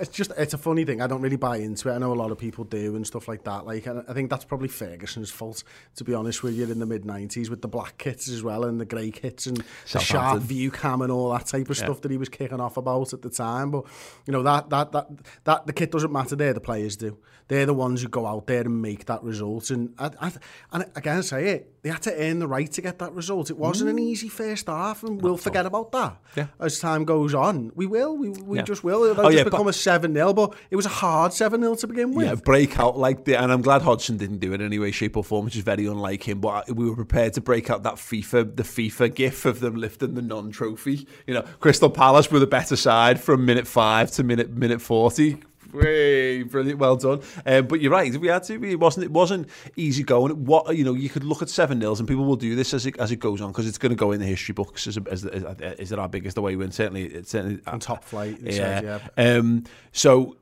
it's 0.00 0.10
just, 0.10 0.32
it's 0.36 0.54
a 0.54 0.58
funny 0.58 0.84
thing. 0.84 1.00
I 1.00 1.06
don't 1.06 1.20
really 1.20 1.36
buy 1.36 1.56
into 1.58 1.88
it. 1.88 1.92
I 1.92 1.98
know 1.98 2.12
a 2.12 2.14
lot 2.14 2.30
of 2.30 2.38
people 2.38 2.64
do 2.64 2.96
and 2.96 3.06
stuff 3.06 3.28
like 3.28 3.44
that. 3.44 3.66
Like, 3.66 3.86
I 3.86 4.12
think 4.12 4.30
that's 4.30 4.44
probably 4.44 4.68
Ferguson's 4.68 5.30
fault, 5.30 5.64
to 5.96 6.04
be 6.04 6.14
honest 6.14 6.42
with 6.42 6.54
you, 6.54 6.64
in 6.64 6.78
the 6.78 6.86
mid 6.86 7.04
90s 7.04 7.48
with 7.50 7.62
the 7.62 7.68
black 7.68 7.98
kits 7.98 8.28
as 8.28 8.42
well 8.42 8.64
and 8.64 8.80
the 8.80 8.84
grey 8.84 9.10
kits 9.10 9.46
and 9.46 9.62
the 9.92 9.98
sharp 9.98 10.42
view 10.42 10.70
cam 10.70 11.02
and 11.02 11.12
all 11.12 11.32
that 11.32 11.46
type 11.46 11.70
of 11.70 11.76
stuff 11.76 12.00
that 12.02 12.10
he 12.10 12.16
was 12.16 12.28
kicking 12.28 12.60
off 12.60 12.76
about 12.76 13.12
at 13.12 13.22
the 13.22 13.30
time. 13.30 13.70
But, 13.70 13.84
you 14.26 14.32
know, 14.32 14.42
that, 14.42 14.70
that, 14.70 14.92
that, 14.92 15.08
that 15.44 15.66
the 15.66 15.72
kit 15.72 15.90
doesn't 15.92 16.12
matter 16.12 16.36
there, 16.36 16.52
the 16.52 16.60
players 16.60 16.96
do. 16.96 17.18
They're 17.48 17.66
the 17.66 17.74
ones 17.74 18.02
who 18.02 18.08
go 18.08 18.26
out 18.26 18.46
there 18.46 18.60
and 18.60 18.82
make 18.82 19.06
that 19.06 19.22
result. 19.22 19.70
And, 19.70 19.94
I, 19.98 20.10
I, 20.20 20.32
and 20.72 20.84
again, 20.94 21.18
I 21.18 21.20
say 21.22 21.48
it, 21.48 21.74
they 21.88 21.92
had 21.92 22.02
to 22.02 22.14
earn 22.22 22.38
the 22.38 22.46
right 22.46 22.70
to 22.72 22.82
get 22.82 22.98
that 22.98 23.14
result. 23.14 23.48
It 23.48 23.56
wasn't 23.56 23.88
an 23.88 23.98
easy 23.98 24.28
first 24.28 24.66
half, 24.66 25.02
and 25.02 25.22
we'll 25.22 25.38
forget 25.38 25.64
about 25.64 25.90
that 25.92 26.18
Yeah. 26.36 26.48
as 26.60 26.78
time 26.78 27.06
goes 27.06 27.32
on. 27.32 27.72
We 27.74 27.86
will, 27.86 28.14
we, 28.14 28.28
we 28.28 28.58
Yeah. 28.58 28.62
just 28.64 28.84
will. 28.84 29.04
It'll 29.04 29.22
Oh, 29.24 29.28
just 29.30 29.36
yeah, 29.38 29.44
but- 29.44 29.52
become 29.52 29.68
a 29.68 29.72
7 29.72 30.12
0, 30.12 30.34
but 30.34 30.52
it 30.70 30.76
was 30.76 30.84
a 30.84 30.90
hard 30.90 31.32
7 31.32 31.62
0 31.62 31.74
to 31.76 31.86
begin 31.86 32.12
with. 32.12 32.26
Yeah, 32.26 32.34
break 32.34 32.78
out 32.78 32.98
like 32.98 33.24
the, 33.24 33.36
and 33.40 33.50
I'm 33.50 33.62
glad 33.62 33.80
Hodgson 33.80 34.18
didn't 34.18 34.38
do 34.40 34.52
it 34.52 34.60
in 34.60 34.66
any 34.66 34.78
way, 34.78 34.90
shape, 34.90 35.16
or 35.16 35.24
form, 35.24 35.46
which 35.46 35.56
is 35.56 35.62
very 35.62 35.86
unlike 35.86 36.28
him. 36.28 36.40
But 36.40 36.70
we 36.70 36.86
were 36.90 36.96
prepared 36.96 37.32
to 37.34 37.40
break 37.40 37.70
out 37.70 37.84
that 37.84 37.94
FIFA, 37.94 38.54
the 38.56 38.64
FIFA 38.64 39.14
gif 39.14 39.46
of 39.46 39.60
them 39.60 39.74
lifting 39.76 40.12
the 40.12 40.20
non-trophy. 40.20 41.06
You 41.26 41.32
know, 41.34 41.44
Crystal 41.60 41.88
Palace 41.88 42.30
were 42.30 42.38
the 42.38 42.46
better 42.46 42.76
side 42.76 43.18
from 43.18 43.46
minute 43.46 43.66
five 43.66 44.10
to 44.10 44.22
minute 44.24 44.50
minute 44.50 44.82
forty. 44.82 45.38
Way 45.72 46.27
brilliant, 46.44 46.78
well 46.78 46.96
done. 46.96 47.20
Um, 47.46 47.66
but 47.66 47.80
you're 47.80 47.92
right. 47.92 48.12
If 48.14 48.20
we 48.20 48.28
had 48.28 48.42
to. 48.44 48.62
It 48.64 48.78
wasn't. 48.78 49.04
It 49.04 49.12
wasn't 49.12 49.48
easy 49.76 50.02
going. 50.02 50.44
What 50.44 50.76
you 50.76 50.84
know, 50.84 50.94
you 50.94 51.08
could 51.08 51.24
look 51.24 51.42
at 51.42 51.48
seven 51.48 51.78
nils, 51.78 52.00
and 52.00 52.08
people 52.08 52.24
will 52.24 52.36
do 52.36 52.54
this 52.54 52.74
as 52.74 52.86
it 52.86 52.98
as 52.98 53.10
it 53.12 53.16
goes 53.16 53.40
on 53.40 53.50
because 53.50 53.66
it's 53.66 53.78
going 53.78 53.90
to 53.90 53.96
go 53.96 54.12
in 54.12 54.20
the 54.20 54.26
history 54.26 54.52
books 54.52 54.86
as, 54.86 54.98
as, 55.10 55.24
as 55.24 55.44
is 55.78 55.92
it 55.92 55.98
our 55.98 56.08
biggest 56.08 56.38
away 56.38 56.56
win? 56.56 56.70
Certainly, 56.72 57.04
it's 57.06 57.30
certainly 57.30 57.60
And 57.66 57.80
top 57.80 58.04
flight, 58.04 58.38
Yeah. 58.40 58.52
said, 58.52 58.84
yeah. 59.16 59.36
Um, 59.36 59.64
so 59.92 60.36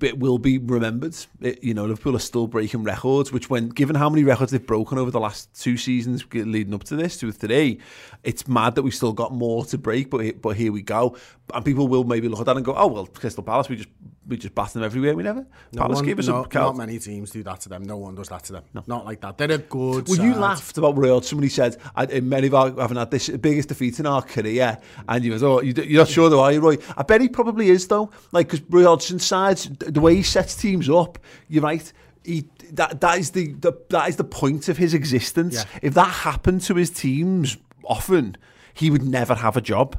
it 0.00 0.18
will 0.18 0.38
be 0.38 0.58
remembered. 0.58 1.14
It, 1.40 1.62
you 1.62 1.74
know, 1.74 1.84
Liverpool 1.84 2.16
are 2.16 2.20
still 2.20 2.46
breaking 2.46 2.82
records, 2.82 3.32
which 3.32 3.50
when 3.50 3.68
given 3.68 3.94
how 3.96 4.08
many 4.08 4.24
records 4.24 4.52
they've 4.52 4.66
broken 4.66 4.98
over 4.98 5.10
the 5.10 5.20
last 5.20 5.60
two 5.60 5.76
seasons 5.76 6.24
leading 6.32 6.74
up 6.74 6.84
to 6.84 6.96
this, 6.96 7.18
to 7.18 7.30
today, 7.32 7.78
it's 8.24 8.48
mad 8.48 8.74
that 8.74 8.82
we've 8.82 8.94
still 8.94 9.12
got 9.12 9.32
more 9.32 9.64
to 9.66 9.78
break. 9.78 10.10
But 10.10 10.40
but 10.40 10.56
here 10.56 10.72
we 10.72 10.82
go, 10.82 11.16
and 11.52 11.64
people 11.64 11.88
will 11.88 12.04
maybe 12.04 12.28
look 12.28 12.40
at 12.40 12.46
that 12.46 12.56
and 12.56 12.64
go, 12.64 12.74
oh 12.76 12.86
well, 12.86 13.06
Crystal 13.06 13.42
Palace, 13.44 13.68
we 13.68 13.76
just 13.76 13.88
we 14.28 14.36
just 14.36 14.54
bash 14.54 14.72
them 14.72 14.82
everywhere. 14.82 15.14
We 15.14 15.22
never. 15.22 15.46
No 15.72 15.82
Palace 15.82 15.96
one- 15.96 16.04
gave 16.04 16.18
us 16.18 16.26
no, 16.26 16.42
a 16.42 16.48
count. 16.48 16.76
Not 16.76 16.86
many 16.86 16.98
teams 16.98 17.30
do 17.30 17.42
that 17.44 17.60
to 17.60 17.68
them. 17.68 17.84
No 17.84 17.96
one 17.96 18.14
does 18.14 18.28
that 18.28 18.44
to 18.44 18.54
them. 18.54 18.64
Not 18.86 19.04
like 19.04 19.20
that. 19.20 19.38
They're 19.38 19.52
a 19.52 19.58
good 19.58 20.08
Well, 20.08 20.18
you 20.18 20.34
laughed 20.34 20.78
about 20.78 20.96
Roy 20.96 21.20
Somebody 21.20 21.48
said, 21.48 21.76
in 22.10 22.28
many 22.28 22.48
of 22.48 22.54
our 22.54 22.70
haven't 22.72 22.96
had 22.96 23.10
this 23.10 23.28
biggest 23.28 23.68
defeat 23.68 24.00
in 24.00 24.06
our 24.06 24.22
career. 24.22 24.78
And 25.08 25.24
you 25.24 25.32
was, 25.32 25.42
oh, 25.42 25.60
you, 25.60 25.72
you're 25.74 26.02
not 26.02 26.08
sure 26.08 26.28
though, 26.28 26.40
are 26.40 26.52
you, 26.52 26.60
Roy? 26.60 26.76
I 26.96 27.02
bet 27.02 27.20
he 27.20 27.28
probably 27.28 27.70
is, 27.70 27.86
though. 27.86 28.10
Like, 28.32 28.48
because 28.48 28.62
Roy 28.68 28.84
Hodgson's 28.84 29.24
sides, 29.24 29.68
the 29.78 30.00
way 30.00 30.16
he 30.16 30.22
sets 30.22 30.56
teams 30.56 30.88
up, 30.90 31.18
you're 31.48 31.62
right. 31.62 31.92
He, 32.24 32.48
that 32.72 33.00
that 33.00 33.18
is 33.18 33.30
the, 33.30 33.52
the 33.52 33.72
that 33.90 34.08
is 34.08 34.16
the 34.16 34.24
point 34.24 34.68
of 34.68 34.76
his 34.76 34.94
existence. 34.94 35.54
Yeah. 35.54 35.78
If 35.82 35.94
that 35.94 36.08
happened 36.08 36.62
to 36.62 36.74
his 36.74 36.90
teams 36.90 37.56
often, 37.84 38.36
he 38.74 38.90
would 38.90 39.04
never 39.04 39.36
have 39.36 39.56
a 39.56 39.60
job. 39.60 39.96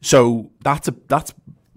So 0.00 0.50
that's 0.62 0.88
a 0.88 0.94
that's 1.06 1.32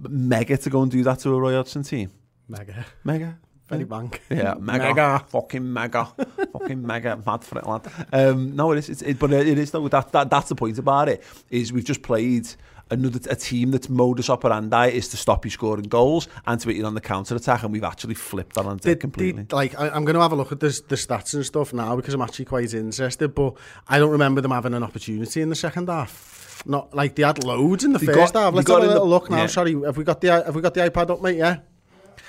mega 0.10 0.58
to 0.58 0.70
go 0.70 0.82
and 0.82 0.92
do 0.92 1.04
that 1.04 1.20
to 1.20 1.34
a 1.34 1.40
Roy 1.40 1.54
Hodgson 1.54 1.84
team. 1.84 2.12
Mega. 2.48 2.86
Mega. 3.04 3.38
Very 3.70 3.86
bank. 3.86 4.22
Yeah, 4.30 4.56
mega, 4.60 4.84
Mega. 4.94 5.26
fucking 5.30 5.72
mega, 5.72 6.06
fucking 6.52 6.86
mega, 6.86 7.16
mad 7.26 7.42
for 7.44 7.58
it, 7.58 7.66
lad. 7.66 7.90
Um, 8.12 8.54
no, 8.54 8.74
it 8.74 8.80
is, 8.80 8.90
it's, 8.90 9.02
it, 9.02 9.18
but 9.18 9.32
it 9.32 9.58
is 9.58 9.72
though. 9.72 9.88
That, 9.88 10.12
that 10.12 10.30
that's 10.30 10.50
the 10.50 10.56
point 10.56 10.78
about 10.78 11.08
it. 11.08 11.24
Is 11.50 11.72
we've 11.72 11.86
just 11.86 12.02
played 12.04 12.50
another 12.90 13.20
a 13.30 13.36
team 13.38 13.72
that's 13.72 13.88
modus 13.88 14.30
operandi 14.30 14.88
is 14.88 15.08
to 15.08 15.16
stop 15.16 15.46
you 15.46 15.52
scoring 15.52 15.86
goals 15.86 16.28
and 16.46 16.60
to 16.60 16.68
beat 16.68 16.76
you 16.76 16.86
on 16.86 16.96
the 16.96 17.00
counter 17.00 17.34
attack, 17.34 17.64
and 17.64 17.72
we've 17.72 17.86
actually 17.86 18.16
flipped 18.16 18.56
that 18.56 18.66
on 18.66 18.76
Did, 18.76 19.00
completely. 19.00 19.44
did, 19.44 19.54
like 19.54 19.80
I, 19.80 19.88
I'm 19.88 20.04
going 20.04 20.16
to 20.16 20.22
have 20.22 20.34
a 20.34 20.36
look 20.36 20.52
at 20.52 20.60
this, 20.60 20.82
the 20.82 20.96
stats 20.98 21.34
and 21.34 21.46
stuff 21.46 21.72
now 21.72 21.96
because 21.96 22.14
I'm 22.14 22.22
actually 22.22 22.46
quite 22.46 22.74
interested. 22.74 23.34
But 23.34 23.54
I 23.88 24.00
don't 24.00 24.12
remember 24.12 24.42
them 24.42 24.52
having 24.52 24.74
an 24.74 24.84
opportunity 24.84 25.42
in 25.42 25.48
the 25.48 25.56
second 25.56 25.88
half. 25.88 26.41
Not 26.66 26.94
like 26.94 27.16
they 27.16 27.24
had 27.24 27.44
loads 27.44 27.84
in 27.84 27.94
the 27.94 28.00
They 28.00 28.06
first 28.08 28.34
got- 28.34 28.44
half. 28.44 28.54
Let's 28.54 28.70
have 28.70 28.78
a 28.80 28.82
in 28.82 28.88
the- 28.88 28.94
little 28.94 29.10
look 29.10 29.30
now. 29.30 29.38
yeah. 29.38 29.46
Sorry, 29.48 29.74
have 29.84 29.98
we 29.98 30.04
got 30.04 30.22
the 30.22 30.28
have 30.32 30.56
we 30.56 30.62
got 30.62 30.74
the 30.74 30.82
iPad 30.90 31.10
up, 31.10 31.22
mate? 31.22 31.38
Yeah. 31.38 31.58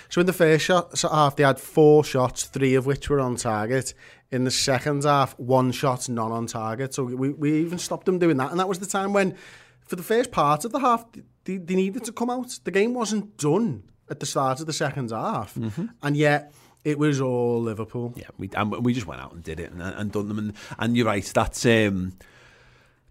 So 0.09 0.21
in 0.21 0.27
the 0.27 0.33
first 0.33 0.65
shot, 0.67 0.97
so 0.99 1.09
half, 1.09 1.37
they 1.37 1.43
had 1.43 1.59
four 1.59 2.05
shots, 2.05 2.45
three 2.45 2.75
of 2.75 2.85
which 2.87 3.09
were 3.09 3.21
on 3.21 3.37
target. 3.37 3.95
In 4.31 4.45
the 4.45 4.51
second 4.51 5.05
half, 5.05 5.39
one 5.39 5.73
shot 5.73 6.09
none 6.09 6.33
on 6.33 6.47
target. 6.47 6.93
So 6.95 7.05
we, 7.05 7.31
we 7.31 7.61
even 7.61 7.79
stopped 7.79 8.07
them 8.07 8.19
doing 8.19 8.37
that. 8.39 8.51
And 8.51 8.61
that 8.61 8.69
was 8.69 8.79
the 8.79 8.87
time 8.87 9.13
when, 9.15 9.35
for 9.87 9.97
the 9.97 10.03
first 10.03 10.31
part 10.31 10.65
of 10.67 10.73
the 10.73 10.81
half, 10.81 11.05
they, 11.45 11.57
they 11.59 11.75
needed 11.75 12.05
to 12.05 12.13
come 12.13 12.29
out. 12.31 12.59
The 12.65 12.71
game 12.71 12.93
wasn't 12.95 13.37
done 13.39 13.85
at 14.11 14.21
the 14.21 14.27
start 14.27 14.61
of 14.61 14.67
the 14.67 14.73
second 14.75 15.11
half, 15.13 15.57
and 16.03 16.17
yet 16.17 16.53
it 16.85 16.99
was 16.99 17.21
all 17.21 17.63
Liverpool. 17.63 18.13
Yeah, 18.17 18.27
we 18.39 18.51
and 18.55 18.71
we 18.85 18.93
just 18.93 19.07
went 19.07 19.21
out 19.23 19.33
and 19.33 19.43
did 19.43 19.61
it 19.61 19.71
and, 19.73 19.81
and 19.83 20.13
done 20.13 20.29
them. 20.29 20.39
And, 20.39 20.53
and 20.79 20.95
you're 20.97 21.07
right, 21.07 21.25
that's 21.25 21.65
um, 21.65 22.13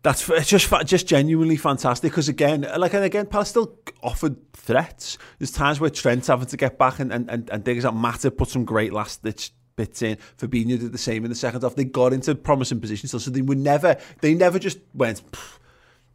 that's 0.03 0.27
it's 0.29 0.49
just 0.49 0.71
just 0.85 1.07
genuinely 1.07 1.57
fantastic. 1.57 2.11
Because 2.11 2.29
again, 2.29 2.67
like 2.77 2.93
and 2.93 3.03
again, 3.03 3.27
Palace 3.27 3.49
still 3.49 3.77
offered 4.01 4.51
threats. 4.53 5.17
There's 5.37 5.51
times 5.51 5.79
where 5.79 5.89
Trent's 5.89 6.27
having 6.27 6.47
to 6.47 6.57
get 6.57 6.77
back 6.77 6.99
and 6.99 7.11
and 7.11 7.29
and, 7.29 7.49
and 7.49 7.63
that 7.63 7.95
matter. 7.95 8.31
Put 8.31 8.49
some 8.49 8.65
great 8.65 8.93
last 8.93 9.23
ditch 9.23 9.51
bits 9.75 10.01
in. 10.01 10.17
Fabinho 10.37 10.79
did 10.79 10.91
the 10.91 10.97
same 10.97 11.23
in 11.23 11.29
the 11.29 11.35
second 11.35 11.61
half. 11.61 11.75
They 11.75 11.83
got 11.83 12.13
into 12.13 12.33
promising 12.35 12.79
positions, 12.79 13.11
so 13.11 13.31
they 13.31 13.41
were 13.41 13.55
never 13.55 13.97
they 14.21 14.33
never 14.33 14.59
just 14.59 14.79
went. 14.93 15.21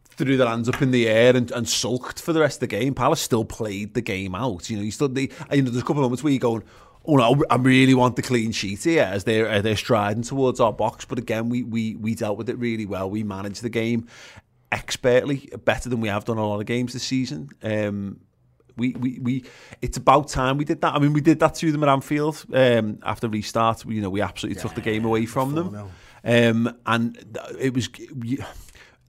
Threw 0.09 0.35
their 0.35 0.47
hands 0.47 0.67
up 0.67 0.81
in 0.81 0.89
the 0.89 1.07
air 1.07 1.35
and, 1.35 1.51
and 1.51 1.69
sulked 1.69 2.19
for 2.19 2.33
the 2.33 2.39
rest 2.39 2.57
of 2.57 2.61
the 2.61 2.67
game. 2.75 2.95
Palace 2.95 3.21
still 3.21 3.45
played 3.45 3.93
the 3.93 4.01
game 4.01 4.33
out. 4.33 4.67
You 4.67 4.77
know, 4.77 4.83
you 4.83 4.89
still 4.89 5.09
they, 5.09 5.29
you 5.51 5.61
know, 5.61 5.69
there's 5.69 5.77
a 5.77 5.85
couple 5.85 5.97
of 5.97 6.05
moments 6.05 6.23
where 6.23 6.33
you're 6.33 6.39
going, 6.39 6.63
oh 7.07 7.15
no, 7.15 7.43
I 7.49 7.55
really 7.55 7.93
want 7.93 8.15
the 8.15 8.21
clean 8.21 8.51
sheet 8.51 8.83
here 8.83 9.03
as 9.03 9.23
they're 9.23 9.49
uh, 9.49 9.61
they're 9.61 9.77
striding 9.77 10.23
towards 10.23 10.59
our 10.59 10.73
box. 10.73 11.05
But 11.05 11.17
again, 11.17 11.49
we 11.49 11.63
we 11.63 11.95
we 11.95 12.13
dealt 12.15 12.37
with 12.37 12.49
it 12.49 12.57
really 12.57 12.85
well. 12.85 13.09
We 13.09 13.23
managed 13.23 13.61
the 13.63 13.69
game 13.69 14.07
expertly, 14.71 15.49
better 15.65 15.89
than 15.89 16.01
we 16.01 16.09
have 16.09 16.25
done 16.25 16.37
a 16.37 16.45
lot 16.45 16.59
of 16.59 16.65
games 16.65 16.93
this 16.93 17.03
season. 17.03 17.49
Um, 17.63 18.19
we, 18.75 18.91
we, 18.91 19.17
we, 19.19 19.45
it's 19.81 19.97
about 19.97 20.27
time 20.27 20.57
we 20.57 20.65
did 20.65 20.81
that. 20.81 20.93
I 20.93 20.99
mean, 20.99 21.13
we 21.13 21.21
did 21.21 21.39
that 21.39 21.55
to 21.55 21.71
them 21.71 21.81
at 21.83 21.89
Anfield 21.89 22.45
um, 22.53 22.99
after 23.03 23.27
restart. 23.27 23.83
You 23.85 24.01
know, 24.01 24.09
we 24.09 24.21
absolutely 24.21 24.57
yeah, 24.57 24.61
took 24.61 24.75
the 24.75 24.81
game 24.81 25.03
away 25.03 25.25
from 25.25 25.55
them. 25.55 25.89
Um, 26.23 26.77
and 26.85 27.17
it 27.59 27.73
was 27.73 27.89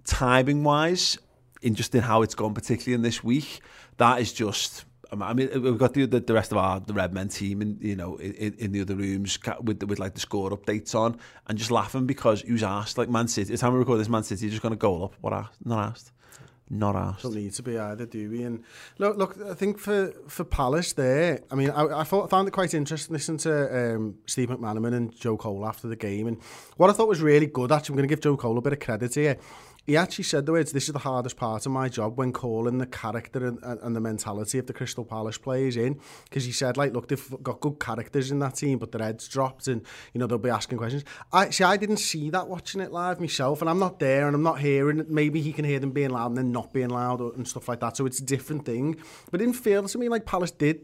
timing 0.04 0.64
wise, 0.64 1.18
in 1.60 1.74
just 1.74 1.94
in 1.94 2.00
how 2.00 2.22
it's 2.22 2.34
gone, 2.34 2.54
particularly 2.54 2.94
in 2.94 3.02
this 3.02 3.22
week, 3.22 3.60
that 3.98 4.20
is 4.20 4.32
just. 4.32 4.84
I 5.10 5.32
mean, 5.32 5.62
we've 5.62 5.78
got 5.78 5.94
the, 5.94 6.06
the, 6.06 6.20
the 6.20 6.34
rest 6.34 6.52
of 6.52 6.58
our 6.58 6.80
the 6.80 6.92
Red 6.92 7.12
Men 7.12 7.28
team, 7.28 7.62
in 7.62 7.78
you 7.80 7.96
know, 7.96 8.16
in, 8.16 8.54
in 8.58 8.72
the 8.72 8.82
other 8.82 8.94
rooms 8.94 9.38
with 9.62 9.82
with 9.82 9.98
like 9.98 10.14
the 10.14 10.20
score 10.20 10.50
updates 10.50 10.94
on, 10.94 11.18
and 11.46 11.58
just 11.58 11.70
laughing 11.70 12.06
because 12.06 12.44
was 12.44 12.62
asked 12.62 12.98
like 12.98 13.08
Man 13.08 13.28
City. 13.28 13.52
The 13.52 13.58
time 13.58 13.72
we 13.72 13.78
record 13.78 14.00
this, 14.00 14.08
Man 14.08 14.22
City 14.22 14.50
just 14.50 14.62
going 14.62 14.72
to 14.72 14.76
goal 14.76 15.04
up. 15.04 15.14
What 15.20 15.32
asked? 15.32 15.64
Not 15.64 15.90
asked. 15.90 16.12
Not 16.70 16.96
asked. 16.96 17.22
Don't 17.22 17.34
need 17.34 17.54
to 17.54 17.62
be 17.62 17.78
either, 17.78 18.04
do 18.04 18.30
we? 18.30 18.42
And 18.42 18.62
look, 18.98 19.16
look. 19.16 19.38
I 19.40 19.54
think 19.54 19.78
for 19.78 20.12
for 20.28 20.44
Palace 20.44 20.92
there, 20.92 21.40
I 21.50 21.54
mean, 21.54 21.70
I, 21.70 22.00
I 22.00 22.04
thought 22.04 22.28
found 22.28 22.46
it 22.46 22.50
quite 22.50 22.74
interesting 22.74 23.14
listening 23.14 23.38
to 23.38 23.94
um, 23.94 24.16
Steve 24.26 24.50
McManaman 24.50 24.94
and 24.94 25.18
Joe 25.18 25.38
Cole 25.38 25.66
after 25.66 25.88
the 25.88 25.96
game, 25.96 26.26
and 26.26 26.42
what 26.76 26.90
I 26.90 26.92
thought 26.92 27.08
was 27.08 27.22
really 27.22 27.46
good. 27.46 27.72
Actually, 27.72 27.94
I'm 27.94 27.96
going 27.96 28.08
to 28.08 28.12
give 28.12 28.20
Joe 28.20 28.36
Cole 28.36 28.58
a 28.58 28.60
bit 28.60 28.74
of 28.74 28.80
credit 28.80 29.14
here 29.14 29.38
he 29.88 29.96
actually 29.96 30.24
said 30.24 30.44
the 30.44 30.52
words, 30.52 30.72
this 30.72 30.86
is 30.86 30.92
the 30.92 30.98
hardest 30.98 31.38
part 31.38 31.64
of 31.64 31.72
my 31.72 31.88
job 31.88 32.18
when 32.18 32.30
calling 32.30 32.76
the 32.76 32.86
character 32.86 33.46
and, 33.46 33.58
and 33.62 33.96
the 33.96 34.00
mentality 34.00 34.58
of 34.58 34.66
the 34.66 34.74
Crystal 34.74 35.02
Palace 35.02 35.38
players 35.38 35.78
in. 35.78 35.98
Because 36.24 36.44
he 36.44 36.52
said, 36.52 36.76
like, 36.76 36.92
look, 36.92 37.08
they've 37.08 37.42
got 37.42 37.60
good 37.60 37.80
characters 37.80 38.30
in 38.30 38.38
that 38.40 38.54
team, 38.54 38.78
but 38.78 38.92
their 38.92 39.02
heads 39.02 39.26
dropped 39.26 39.66
and, 39.66 39.80
you 40.12 40.18
know, 40.18 40.26
they'll 40.26 40.36
be 40.36 40.50
asking 40.50 40.76
questions. 40.76 41.04
I 41.32 41.48
See, 41.48 41.64
I 41.64 41.78
didn't 41.78 41.96
see 41.96 42.28
that 42.28 42.48
watching 42.48 42.82
it 42.82 42.92
live 42.92 43.18
myself, 43.18 43.62
and 43.62 43.70
I'm 43.70 43.78
not 43.78 43.98
there 43.98 44.26
and 44.26 44.36
I'm 44.36 44.42
not 44.42 44.60
hearing 44.60 44.98
it. 44.98 45.08
Maybe 45.08 45.40
he 45.40 45.54
can 45.54 45.64
hear 45.64 45.80
them 45.80 45.92
being 45.92 46.10
loud 46.10 46.26
and 46.26 46.36
then 46.36 46.52
not 46.52 46.74
being 46.74 46.90
loud 46.90 47.22
uh, 47.22 47.30
and 47.30 47.48
stuff 47.48 47.66
like 47.66 47.80
that. 47.80 47.96
So 47.96 48.04
it's 48.04 48.20
a 48.20 48.24
different 48.24 48.66
thing. 48.66 48.96
But 49.30 49.40
it 49.40 49.44
didn't 49.46 49.56
feel 49.56 49.88
to 49.88 49.98
me 49.98 50.10
like 50.10 50.26
Palace 50.26 50.50
did 50.50 50.82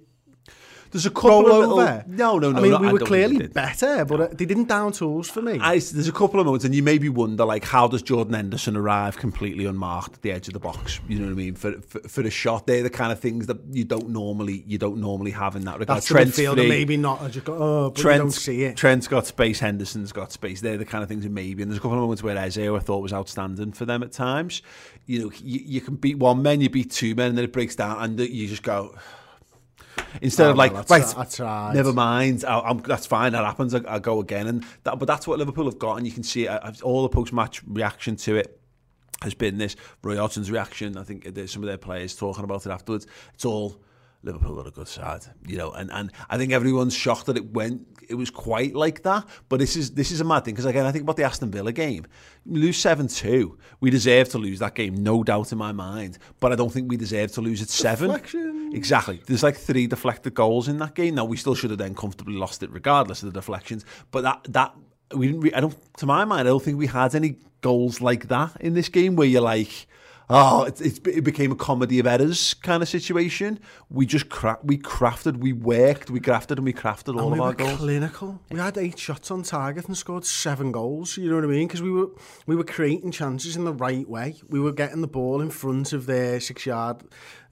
there's 0.94 1.06
a 1.06 1.10
couple 1.10 1.50
of 1.50 1.58
little, 1.58 1.80
over. 1.80 2.04
No, 2.06 2.38
no, 2.38 2.52
no. 2.52 2.58
I 2.58 2.62
mean, 2.62 2.70
no, 2.70 2.78
we 2.78 2.86
I 2.86 2.92
were 2.92 3.00
clearly 3.00 3.48
better, 3.48 4.04
but 4.04 4.20
uh, 4.20 4.28
they 4.28 4.44
didn't 4.44 4.68
down 4.68 4.92
tools 4.92 5.28
for 5.28 5.42
me. 5.42 5.58
I, 5.60 5.72
there's 5.72 6.06
a 6.06 6.12
couple 6.12 6.38
of 6.38 6.46
moments, 6.46 6.64
and 6.64 6.72
you 6.72 6.84
maybe 6.84 7.08
wonder, 7.08 7.44
like, 7.44 7.64
how 7.64 7.88
does 7.88 8.00
Jordan 8.00 8.34
Henderson 8.34 8.76
arrive 8.76 9.16
completely 9.16 9.66
unmarked 9.66 10.14
at 10.14 10.22
the 10.22 10.30
edge 10.30 10.46
of 10.46 10.54
the 10.54 10.60
box? 10.60 11.00
You 11.08 11.18
know 11.18 11.24
what 11.24 11.32
I 11.32 11.34
mean? 11.34 11.56
For 11.56 11.80
for, 11.80 11.98
for 12.08 12.20
a 12.20 12.30
shot, 12.30 12.68
they're 12.68 12.84
the 12.84 12.90
kind 12.90 13.10
of 13.10 13.18
things 13.18 13.48
that 13.48 13.58
you 13.72 13.82
don't 13.82 14.10
normally 14.10 14.62
you 14.68 14.78
don't 14.78 14.98
normally 14.98 15.32
have 15.32 15.56
in 15.56 15.64
that 15.64 15.80
regard. 15.80 15.96
That's 15.96 16.06
Trent's 16.06 16.38
midfielder, 16.38 16.68
maybe 16.68 16.96
not. 16.96 17.20
I 17.22 17.28
just 17.28 17.44
go, 17.44 17.54
oh, 17.54 17.90
but 17.90 18.00
Trent, 18.00 18.20
don't 18.20 18.30
see 18.30 18.62
it. 18.62 18.76
Trent's 18.76 19.08
got 19.08 19.26
space, 19.26 19.58
Henderson's 19.58 20.12
got 20.12 20.30
space. 20.30 20.60
They're 20.60 20.78
the 20.78 20.84
kind 20.84 21.02
of 21.02 21.08
things 21.08 21.24
that 21.24 21.32
maybe. 21.32 21.62
And 21.62 21.72
there's 21.72 21.78
a 21.78 21.82
couple 21.82 21.96
of 21.96 22.02
moments 22.02 22.22
where 22.22 22.38
Eze, 22.38 22.58
I 22.58 22.78
thought 22.78 23.00
was 23.00 23.12
outstanding 23.12 23.72
for 23.72 23.84
them 23.84 24.04
at 24.04 24.12
times. 24.12 24.62
You 25.06 25.24
know, 25.24 25.32
you, 25.42 25.60
you 25.64 25.80
can 25.80 25.96
beat 25.96 26.18
one 26.18 26.40
man, 26.40 26.60
you 26.60 26.70
beat 26.70 26.92
two 26.92 27.16
men, 27.16 27.30
and 27.30 27.38
then 27.38 27.44
it 27.44 27.52
breaks 27.52 27.74
down, 27.74 28.00
and 28.00 28.20
you 28.20 28.46
just 28.46 28.62
go 28.62 28.94
Instead 30.20 30.46
oh, 30.46 30.50
of 30.50 30.56
like, 30.56 30.72
well, 30.72 30.84
right, 30.88 31.18
I 31.18 31.24
tried. 31.24 31.74
never 31.74 31.92
mind, 31.92 32.44
I, 32.44 32.60
I'm, 32.60 32.78
that's 32.78 33.06
fine, 33.06 33.32
that 33.32 33.44
happens, 33.44 33.74
I, 33.74 33.80
I 33.86 33.98
go 33.98 34.20
again. 34.20 34.46
And 34.46 34.64
that, 34.84 34.98
but 34.98 35.06
that's 35.06 35.26
what 35.26 35.38
Liverpool 35.38 35.64
have 35.64 35.78
got, 35.78 35.96
and 35.96 36.06
you 36.06 36.12
can 36.12 36.22
see 36.22 36.46
uh, 36.46 36.68
it, 36.68 36.82
all 36.82 37.02
the 37.02 37.08
post-match 37.08 37.62
reaction 37.66 38.16
to 38.16 38.36
it 38.36 38.60
has 39.22 39.34
been 39.34 39.58
this. 39.58 39.76
Roy 40.02 40.16
Hodgson's 40.16 40.50
reaction, 40.50 40.96
I 40.96 41.02
think 41.02 41.26
uh, 41.26 41.30
there's 41.32 41.52
some 41.52 41.62
of 41.62 41.68
their 41.68 41.78
players 41.78 42.14
talking 42.14 42.44
about 42.44 42.66
it 42.66 42.70
afterwards. 42.70 43.06
It's 43.34 43.44
all 43.44 43.80
Liverpool 44.24 44.60
are 44.60 44.66
a 44.66 44.70
good 44.70 44.88
side, 44.88 45.22
you 45.46 45.56
know, 45.56 45.72
and, 45.72 45.90
and 45.92 46.10
I 46.30 46.38
think 46.38 46.52
everyone's 46.52 46.94
shocked 46.94 47.26
that 47.26 47.36
it 47.36 47.52
went, 47.52 47.86
it 48.08 48.14
was 48.14 48.30
quite 48.30 48.74
like 48.74 49.02
that. 49.02 49.24
But 49.48 49.58
this 49.58 49.76
is 49.76 49.92
this 49.92 50.10
is 50.10 50.20
a 50.20 50.24
mad 50.24 50.44
thing 50.44 50.54
because 50.54 50.64
again, 50.64 50.86
I 50.86 50.92
think 50.92 51.02
about 51.02 51.16
the 51.16 51.24
Aston 51.24 51.50
Villa 51.50 51.72
game, 51.72 52.06
we 52.46 52.60
lose 52.60 52.78
seven 52.78 53.08
two, 53.08 53.58
we 53.80 53.90
deserve 53.90 54.28
to 54.30 54.38
lose 54.38 54.58
that 54.58 54.74
game, 54.74 54.94
no 54.94 55.22
doubt 55.22 55.52
in 55.52 55.58
my 55.58 55.72
mind. 55.72 56.18
But 56.40 56.52
I 56.52 56.56
don't 56.56 56.72
think 56.72 56.90
we 56.90 56.96
deserve 56.96 57.32
to 57.32 57.40
lose 57.40 57.62
at 57.62 57.68
seven. 57.68 58.08
Deflection. 58.08 58.72
Exactly. 58.74 59.20
There's 59.26 59.42
like 59.42 59.56
three 59.56 59.86
deflected 59.86 60.34
goals 60.34 60.68
in 60.68 60.78
that 60.78 60.94
game. 60.94 61.14
Now 61.14 61.24
we 61.24 61.36
still 61.36 61.54
should 61.54 61.70
have 61.70 61.78
then 61.78 61.94
comfortably 61.94 62.34
lost 62.34 62.62
it 62.62 62.70
regardless 62.70 63.22
of 63.22 63.32
the 63.32 63.38
deflections. 63.38 63.84
But 64.10 64.22
that 64.22 64.46
that 64.50 64.74
we 65.14 65.26
didn't. 65.28 65.42
Re- 65.42 65.54
I 65.54 65.60
don't. 65.60 65.96
To 65.98 66.06
my 66.06 66.24
mind, 66.24 66.48
I 66.48 66.50
don't 66.50 66.62
think 66.62 66.78
we 66.78 66.86
had 66.86 67.14
any 67.14 67.36
goals 67.60 68.00
like 68.00 68.28
that 68.28 68.56
in 68.60 68.74
this 68.74 68.88
game 68.88 69.16
where 69.16 69.26
you're 69.26 69.40
like 69.40 69.86
oh, 70.30 70.64
it, 70.64 71.06
it, 71.06 71.24
became 71.24 71.52
a 71.52 71.56
comedy 71.56 71.98
of 71.98 72.06
errors 72.06 72.54
kind 72.54 72.82
of 72.82 72.88
situation. 72.88 73.60
We 73.90 74.06
just 74.06 74.28
cra- 74.28 74.58
we 74.62 74.78
crafted, 74.78 75.38
we 75.38 75.52
worked, 75.52 76.10
we 76.10 76.20
grafted, 76.20 76.58
and 76.58 76.64
we 76.64 76.72
crafted 76.72 77.16
all 77.16 77.32
and 77.32 77.32
we 77.32 77.38
of 77.38 77.42
our 77.42 77.50
were 77.50 77.54
goals. 77.54 77.78
Clinical. 77.78 78.40
We 78.50 78.58
had 78.58 78.78
eight 78.78 78.98
shots 78.98 79.30
on 79.30 79.42
target 79.42 79.86
and 79.86 79.96
scored 79.96 80.24
seven 80.24 80.72
goals. 80.72 81.16
You 81.16 81.28
know 81.28 81.36
what 81.36 81.44
I 81.44 81.48
mean? 81.48 81.66
Because 81.66 81.82
we 81.82 81.90
were 81.90 82.08
we 82.46 82.56
were 82.56 82.64
creating 82.64 83.10
chances 83.10 83.56
in 83.56 83.64
the 83.64 83.74
right 83.74 84.08
way. 84.08 84.36
We 84.48 84.60
were 84.60 84.72
getting 84.72 85.00
the 85.00 85.08
ball 85.08 85.40
in 85.40 85.50
front 85.50 85.92
of 85.92 86.06
their 86.06 86.40
six 86.40 86.66
yard, 86.66 87.02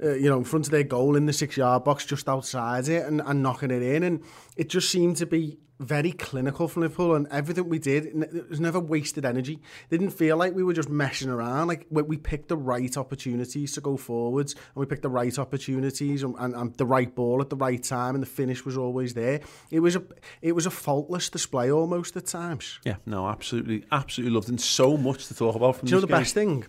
uh, 0.03 0.15
you 0.15 0.29
know, 0.29 0.39
in 0.39 0.45
front 0.45 0.67
of 0.67 0.71
their 0.71 0.85
goal 0.85 1.17
in 1.17 1.27
the 1.27 1.33
six 1.33 1.57
yard 1.57 1.85
box, 1.85 2.07
just 2.07 2.29
outside 2.29 2.89
it, 2.89 3.05
and, 3.07 3.21
and 3.21 3.43
knocking 3.43 3.71
it 3.71 3.83
in. 3.83 4.03
And 4.03 4.23
it 4.57 4.69
just 4.69 4.91
seemed 4.91 5.17
to 5.19 5.27
be 5.27 5.59
very 5.83 6.13
clinical 6.13 6.69
from 6.69 6.83
Liverpool, 6.83 7.15
and 7.15 7.27
everything 7.31 7.69
we 7.69 7.79
did, 7.79 8.07
it 8.07 8.49
was 8.49 8.61
never 8.61 8.81
wasted 8.81 9.25
energy. 9.25 9.61
It 9.91 9.99
didn't 9.99 10.11
feel 10.11 10.37
like 10.37 10.55
we 10.55 10.63
were 10.63 10.73
just 10.73 10.89
messing 10.89 11.29
around. 11.29 11.69
Like 11.69 11.87
we 11.91 12.17
picked 12.17 12.49
the 12.49 12.57
right 12.57 12.97
opportunities 12.97 13.73
to 13.73 13.81
go 13.81 13.97
forwards, 13.97 14.55
and 14.55 14.77
we 14.77 14.87
picked 14.87 15.03
the 15.03 15.09
right 15.09 15.37
opportunities 15.39 16.23
and, 16.23 16.35
and, 16.39 16.55
and, 16.55 16.75
the 16.77 16.87
right 16.87 17.15
ball 17.15 17.41
at 17.41 17.51
the 17.51 17.57
right 17.57 17.83
time, 17.83 18.15
and 18.15 18.23
the 18.23 18.29
finish 18.29 18.65
was 18.65 18.79
always 18.79 19.15
there. 19.15 19.41
It 19.71 19.81
was 19.81 19.97
a 19.97 20.03
it 20.41 20.53
was 20.53 20.67
a 20.67 20.71
faultless 20.71 21.29
display 21.29 21.71
almost 21.71 22.17
at 22.17 22.27
times. 22.27 22.81
Yeah, 22.85 22.97
no, 23.07 23.29
absolutely, 23.29 23.85
absolutely 23.93 24.35
loved, 24.35 24.49
and 24.49 24.61
so 24.61 24.97
much 24.97 25.29
to 25.29 25.35
talk 25.35 25.55
about 25.55 25.77
from. 25.77 25.87
Do 25.87 25.91
you 25.91 25.97
know 25.97 26.01
the 26.01 26.07
game. 26.07 26.19
best 26.19 26.35
thing? 26.35 26.67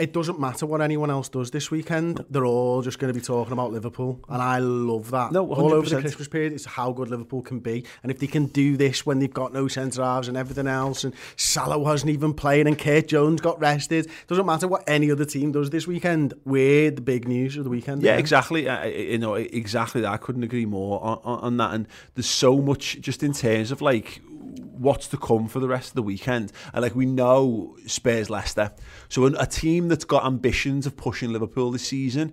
It 0.00 0.12
doesn't 0.14 0.40
matter 0.40 0.64
what 0.64 0.80
anyone 0.80 1.10
else 1.10 1.28
does 1.28 1.50
this 1.50 1.70
weekend. 1.70 2.24
They're 2.30 2.46
all 2.46 2.80
just 2.80 2.98
going 2.98 3.12
to 3.12 3.18
be 3.18 3.24
talking 3.24 3.52
about 3.52 3.70
Liverpool, 3.70 4.18
and 4.28 4.40
I 4.40 4.58
love 4.58 5.10
that. 5.10 5.30
No, 5.30 5.46
100%. 5.46 5.58
all 5.58 5.74
over 5.74 5.88
the 5.88 6.00
Christmas 6.00 6.26
period, 6.26 6.54
it's 6.54 6.64
how 6.64 6.92
good 6.92 7.08
Liverpool 7.08 7.42
can 7.42 7.60
be, 7.60 7.84
and 8.02 8.10
if 8.10 8.18
they 8.18 8.26
can 8.26 8.46
do 8.46 8.76
this 8.76 9.04
when 9.04 9.18
they've 9.18 9.32
got 9.32 9.52
no 9.52 9.68
centre 9.68 10.02
halves 10.02 10.28
and 10.28 10.36
everything 10.36 10.66
else, 10.66 11.04
and 11.04 11.14
Salah 11.36 11.78
wasn't 11.78 12.10
even 12.10 12.32
playing, 12.32 12.66
and 12.66 12.78
Curtis 12.78 13.10
Jones 13.10 13.40
got 13.40 13.60
rested, 13.60 14.10
doesn't 14.26 14.46
matter 14.46 14.66
what 14.66 14.82
any 14.88 15.10
other 15.10 15.24
team 15.24 15.52
does 15.52 15.70
this 15.70 15.86
weekend. 15.86 16.32
We're 16.44 16.90
the 16.90 17.02
big 17.02 17.28
news 17.28 17.56
of 17.56 17.64
the 17.64 17.70
weekend. 17.70 18.02
Yeah, 18.02 18.16
exactly. 18.16 18.68
Uh, 18.68 18.86
you 18.86 19.18
know, 19.18 19.34
exactly. 19.34 20.00
That. 20.00 20.12
I 20.12 20.16
couldn't 20.16 20.44
agree 20.44 20.66
more 20.66 21.02
on, 21.02 21.18
on, 21.24 21.38
on 21.40 21.56
that. 21.58 21.74
And 21.74 21.86
there's 22.14 22.26
so 22.26 22.58
much 22.58 23.00
just 23.00 23.22
in 23.22 23.32
terms 23.32 23.70
of 23.70 23.82
like 23.82 24.22
what's 24.40 25.08
to 25.08 25.16
come 25.16 25.46
for 25.46 25.60
the 25.60 25.68
rest 25.68 25.90
of 25.90 25.94
the 25.94 26.02
weekend. 26.02 26.52
And 26.72 26.82
like 26.82 26.94
we 26.94 27.06
know 27.06 27.76
Spurs 27.86 28.30
Leicester. 28.30 28.72
So 29.08 29.26
a 29.26 29.46
team 29.46 29.88
that's 29.88 30.04
got 30.04 30.24
ambitions 30.24 30.86
of 30.86 30.96
pushing 30.96 31.32
Liverpool 31.32 31.70
this 31.70 31.86
season 31.86 32.32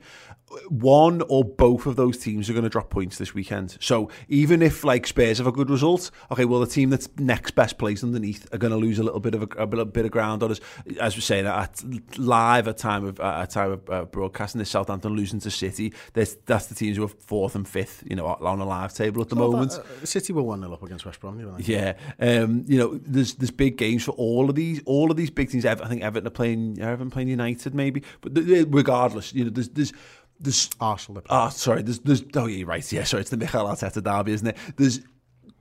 one 0.70 1.22
or 1.28 1.44
both 1.44 1.86
of 1.86 1.96
those 1.98 2.18
teams 2.18 2.50
are 2.50 2.54
going 2.54 2.64
to 2.64 2.70
drop 2.70 2.90
points 2.90 3.18
this 3.18 3.34
weekend. 3.34 3.78
So 3.82 4.10
even 4.30 4.62
if 4.62 4.84
like 4.84 5.06
Spurs 5.06 5.40
have 5.40 5.48
a 5.48 5.52
good 5.52 5.70
result, 5.70 6.10
okay, 6.32 6.46
well 6.46 6.62
the 6.62 6.68
team 6.68 6.90
that's 6.90 7.10
next 7.18 7.52
best 7.52 7.78
placed 7.78 8.04
underneath 8.04 8.48
are 8.54 8.58
going 8.58 8.72
to 8.72 8.78
lose 8.78 8.98
a 8.98 9.04
little 9.04 9.20
bit 9.20 9.36
of 9.36 9.44
a, 9.44 9.62
a 9.62 9.86
bit 9.86 10.06
of 10.06 10.12
ground 10.12 10.44
on 10.44 10.52
us. 10.52 10.60
As 11.00 11.16
we're 11.16 11.22
saying 11.22 11.46
at 11.46 11.84
live 12.18 12.68
at 12.68 12.78
time 12.78 13.06
of 13.06 13.20
at 13.20 13.50
time 13.50 13.72
of 13.72 13.90
uh, 13.90 14.06
broadcasting, 14.06 14.60
this 14.60 14.70
Southampton 14.70 15.14
losing 15.14 15.40
to 15.42 15.52
City. 15.52 15.94
That's 16.14 16.36
that's 16.46 16.68
the 16.68 16.76
teams 16.76 16.98
who 16.98 17.04
are 17.04 17.10
fourth 17.10 17.56
and 17.56 17.68
fifth, 17.68 18.04
you 18.08 18.16
know, 18.16 18.28
on 18.28 18.60
a 18.60 18.66
live 18.66 18.94
table 18.94 19.22
at 19.22 19.30
the 19.30 19.36
moment. 19.36 19.72
That, 19.72 19.82
uh, 19.82 20.06
City 20.06 20.32
were 20.32 20.44
one 20.44 20.62
0 20.62 20.74
up 20.74 20.84
against 20.84 21.06
West 21.06 21.20
Brom. 21.20 21.58
Yeah, 21.60 21.94
um, 22.20 22.64
you 22.68 22.78
know, 22.78 22.98
there's 23.04 23.36
there's 23.36 23.52
big 23.52 23.78
games 23.78 24.06
for 24.06 24.12
all 24.12 24.50
of 24.50 24.56
these 24.56 24.82
all 24.86 25.12
of 25.12 25.18
these 25.18 25.30
big 25.30 25.50
teams. 25.50 25.66
I 25.66 25.76
think 25.76 26.04
Everton 26.04 26.28
are 26.28 26.32
playing 26.32 26.80
Everton 26.82 27.10
playing 27.10 27.28
United 27.28 27.76
maybe, 27.76 28.04
but 28.22 28.32
regardless, 28.36 29.34
you 29.34 29.44
know, 29.44 29.50
there's 29.50 29.70
there's 29.70 29.94
there's 30.40 30.70
Arsenal. 30.80 31.24
Ah, 31.30 31.48
oh, 31.48 31.50
sorry. 31.50 31.82
There's, 31.82 32.00
there's. 32.00 32.24
Oh, 32.36 32.48
yeah, 32.48 32.66
right. 32.66 32.92
Yeah, 32.92 33.04
sorry. 33.04 33.22
It's 33.22 33.30
the 33.30 33.38
Mikel 33.38 33.66
Arteta 33.66 34.04
derby, 34.04 34.34
isn't 34.34 34.48
it? 34.48 34.58
There's 34.76 35.02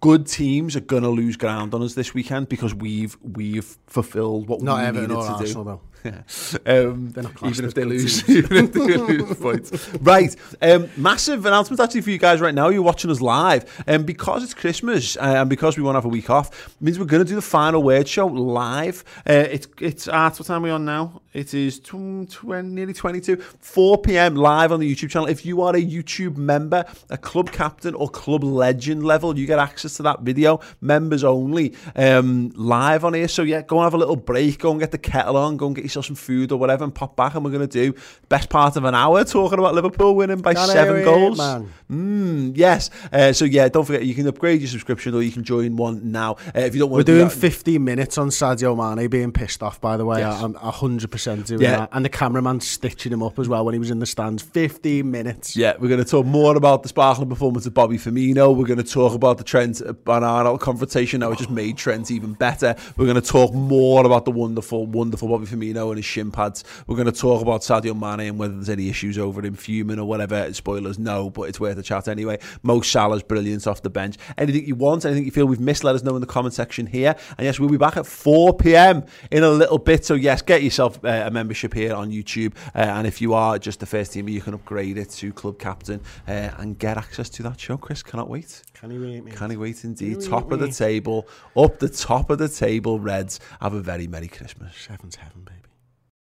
good 0.00 0.26
teams 0.26 0.76
are 0.76 0.80
going 0.80 1.02
to 1.02 1.08
lose 1.08 1.36
ground 1.36 1.74
on 1.74 1.82
us 1.82 1.94
this 1.94 2.12
weekend 2.14 2.48
because 2.48 2.74
we've 2.74 3.16
we've 3.22 3.76
fulfilled 3.86 4.48
what 4.48 4.60
Not 4.62 4.78
we 4.78 4.84
Everton 4.84 5.08
needed 5.10 5.22
to 5.22 5.32
Arsenal, 5.32 5.64
do. 5.64 5.70
Though. 5.70 5.80
um, 6.66 7.14
even 7.44 7.64
if 7.64 7.74
they 7.74 7.84
lose, 7.84 8.28
even 8.28 8.64
if 8.64 8.72
they 8.72 8.96
lose 8.96 9.36
points. 9.38 9.94
Right, 10.00 10.34
um, 10.62 10.88
massive 10.96 11.46
announcement 11.46 11.80
actually 11.80 12.02
for 12.02 12.10
you 12.10 12.18
guys 12.18 12.40
right 12.40 12.54
now. 12.54 12.68
You're 12.68 12.82
watching 12.82 13.10
us 13.10 13.20
live, 13.20 13.64
and 13.86 14.00
um, 14.00 14.04
because 14.04 14.44
it's 14.44 14.54
Christmas 14.54 15.16
uh, 15.16 15.36
and 15.38 15.50
because 15.50 15.76
we 15.76 15.82
want 15.82 15.94
to 15.94 15.98
have 15.98 16.04
a 16.04 16.08
week 16.08 16.30
off, 16.30 16.74
means 16.80 16.98
we're 16.98 17.06
going 17.06 17.24
to 17.24 17.28
do 17.28 17.34
the 17.34 17.42
final 17.42 17.82
word 17.82 18.08
show 18.08 18.26
live. 18.26 19.04
Uh, 19.28 19.32
it's 19.50 19.66
it's 19.80 20.08
at 20.08 20.38
what 20.38 20.46
time 20.46 20.62
are 20.62 20.64
we 20.64 20.70
on 20.70 20.84
now? 20.84 21.22
It 21.32 21.52
is 21.52 21.80
tw- 21.80 22.28
tw- 22.28 22.64
nearly 22.64 22.94
22, 22.94 23.36
4 23.36 23.98
p.m. 23.98 24.36
live 24.36 24.72
on 24.72 24.80
the 24.80 24.94
YouTube 24.94 25.10
channel. 25.10 25.28
If 25.28 25.44
you 25.44 25.60
are 25.62 25.74
a 25.76 25.82
YouTube 25.82 26.36
member, 26.36 26.84
a 27.10 27.18
club 27.18 27.52
captain 27.52 27.94
or 27.94 28.08
club 28.08 28.42
legend 28.42 29.04
level, 29.04 29.38
you 29.38 29.46
get 29.46 29.58
access 29.58 29.96
to 29.98 30.02
that 30.04 30.20
video, 30.20 30.60
members 30.80 31.24
only, 31.24 31.74
um, 31.94 32.52
live 32.54 33.04
on 33.04 33.14
here. 33.14 33.28
So 33.28 33.42
yeah, 33.42 33.62
go 33.62 33.78
and 33.78 33.84
have 33.84 33.94
a 33.94 33.98
little 33.98 34.16
break, 34.16 34.58
go 34.58 34.70
and 34.70 34.80
get 34.80 34.92
the 34.92 34.98
kettle 34.98 35.36
on, 35.36 35.56
go 35.56 35.66
and 35.66 35.74
get 35.74 35.84
yourself 35.84 35.95
some 36.04 36.16
food 36.16 36.52
or 36.52 36.58
whatever, 36.58 36.84
and 36.84 36.94
pop 36.94 37.16
back. 37.16 37.34
And 37.34 37.44
we're 37.44 37.50
going 37.50 37.66
to 37.68 37.92
do 37.92 37.98
best 38.28 38.48
part 38.48 38.76
of 38.76 38.84
an 38.84 38.94
hour 38.94 39.24
talking 39.24 39.58
about 39.58 39.74
Liverpool 39.74 40.14
winning 40.16 40.40
by 40.40 40.54
seven 40.54 40.96
it, 41.02 41.04
goals. 41.04 41.38
man. 41.38 41.72
Mm, 41.90 42.52
yes. 42.56 42.90
Uh, 43.12 43.32
so 43.32 43.44
yeah, 43.44 43.68
don't 43.68 43.84
forget 43.84 44.04
you 44.04 44.14
can 44.14 44.26
upgrade 44.26 44.60
your 44.60 44.68
subscription 44.68 45.14
or 45.14 45.22
you 45.22 45.30
can 45.30 45.44
join 45.44 45.76
one 45.76 46.10
now. 46.10 46.32
Uh, 46.54 46.60
if 46.60 46.74
you 46.74 46.80
don't 46.80 46.90
want. 46.90 46.96
We're 46.96 46.96
want 46.96 47.06
to 47.06 47.12
do 47.12 47.18
doing 47.18 47.28
that, 47.28 47.34
15 47.36 47.84
minutes 47.84 48.18
on 48.18 48.28
Sadio 48.28 48.76
Mane 48.96 49.08
being 49.08 49.32
pissed 49.32 49.62
off, 49.62 49.80
by 49.80 49.96
the 49.96 50.04
way. 50.04 50.20
Yes. 50.20 50.42
I'm 50.42 50.54
100% 50.54 51.46
doing 51.46 51.60
Yeah. 51.60 51.76
that. 51.78 51.88
And 51.92 52.04
the 52.04 52.08
cameraman 52.08 52.60
stitching 52.60 53.12
him 53.12 53.22
up 53.22 53.38
as 53.38 53.48
well 53.48 53.64
when 53.64 53.74
he 53.74 53.78
was 53.78 53.90
in 53.90 53.98
the 53.98 54.06
stands. 54.06 54.42
15 54.42 55.08
minutes. 55.10 55.56
Yeah, 55.56 55.74
we're 55.78 55.88
going 55.88 56.02
to 56.02 56.08
talk 56.10 56.26
more 56.26 56.56
about 56.56 56.82
the 56.82 56.88
sparkling 56.88 57.28
performance 57.28 57.66
of 57.66 57.74
Bobby 57.74 57.98
Firmino. 57.98 58.56
We're 58.56 58.66
going 58.66 58.82
to 58.82 58.84
talk 58.84 59.14
about 59.14 59.38
the 59.38 59.44
Trent 59.44 59.80
Arnold 60.06 60.60
confrontation 60.60 61.20
now, 61.20 61.30
which 61.30 61.38
just 61.40 61.50
made 61.50 61.76
Trent 61.76 62.10
even 62.10 62.32
better. 62.32 62.74
We're 62.96 63.06
going 63.06 63.20
to 63.20 63.26
talk 63.26 63.52
more 63.54 64.04
about 64.04 64.24
the 64.24 64.30
wonderful, 64.30 64.86
wonderful 64.86 65.28
Bobby 65.28 65.46
Firmino 65.46 65.75
and 65.76 65.96
his 65.96 66.04
shin 66.04 66.30
pads. 66.30 66.64
We're 66.86 66.96
going 66.96 67.06
to 67.06 67.12
talk 67.12 67.42
about 67.42 67.60
Sadio 67.60 67.98
Mane 67.98 68.28
and 68.28 68.38
whether 68.38 68.54
there's 68.54 68.68
any 68.68 68.88
issues 68.88 69.18
over 69.18 69.44
him 69.44 69.54
fuming 69.54 69.98
or 69.98 70.06
whatever. 70.06 70.52
Spoilers, 70.52 70.98
no, 70.98 71.30
but 71.30 71.42
it's 71.42 71.60
worth 71.60 71.78
a 71.78 71.82
chat 71.82 72.08
anyway. 72.08 72.38
Mo 72.62 72.80
Salah's 72.80 73.22
brilliant 73.22 73.66
off 73.66 73.82
the 73.82 73.90
bench. 73.90 74.16
Anything 74.38 74.66
you 74.66 74.74
want, 74.74 75.04
anything 75.04 75.24
you 75.24 75.30
feel 75.30 75.46
we've 75.46 75.60
missed, 75.60 75.84
let 75.84 75.94
us 75.94 76.02
know 76.02 76.14
in 76.14 76.20
the 76.20 76.26
comment 76.26 76.54
section 76.54 76.86
here. 76.86 77.14
And 77.38 77.44
yes, 77.44 77.60
we'll 77.60 77.68
be 77.68 77.76
back 77.76 77.96
at 77.96 78.06
4 78.06 78.54
p.m. 78.54 79.04
in 79.30 79.42
a 79.42 79.50
little 79.50 79.78
bit. 79.78 80.04
So 80.04 80.14
yes, 80.14 80.42
get 80.42 80.62
yourself 80.62 81.02
uh, 81.04 81.24
a 81.26 81.30
membership 81.30 81.74
here 81.74 81.94
on 81.94 82.10
YouTube. 82.10 82.54
Uh, 82.74 82.78
and 82.78 83.06
if 83.06 83.20
you 83.20 83.34
are 83.34 83.58
just 83.58 83.80
the 83.80 83.86
first 83.86 84.12
team, 84.12 84.28
you 84.28 84.40
can 84.40 84.54
upgrade 84.54 84.98
it 84.98 85.10
to 85.10 85.32
club 85.32 85.58
captain 85.58 86.00
uh, 86.28 86.50
and 86.58 86.78
get 86.78 86.96
access 86.96 87.28
to 87.30 87.42
that 87.44 87.60
show. 87.60 87.76
Chris, 87.76 88.02
cannot 88.02 88.28
wait. 88.28 88.62
Can 88.74 88.90
he 88.90 88.98
wait, 88.98 89.24
mate? 89.24 89.34
Can 89.34 89.50
he 89.50 89.56
wait 89.56 89.84
indeed? 89.84 90.22
He 90.22 90.28
Top 90.28 90.46
wait, 90.46 90.54
of 90.54 90.60
the 90.60 90.70
table, 90.70 91.26
up 91.56 91.78
the 91.78 91.88
top 91.88 92.30
of 92.30 92.38
the 92.38 92.48
table, 92.48 93.00
Reds. 93.00 93.40
Have 93.60 93.74
a 93.74 93.80
very 93.80 94.06
Merry 94.06 94.28
Christmas. 94.28 94.76
Seven's 94.76 95.16
heaven, 95.16 95.42
baby. 95.44 95.56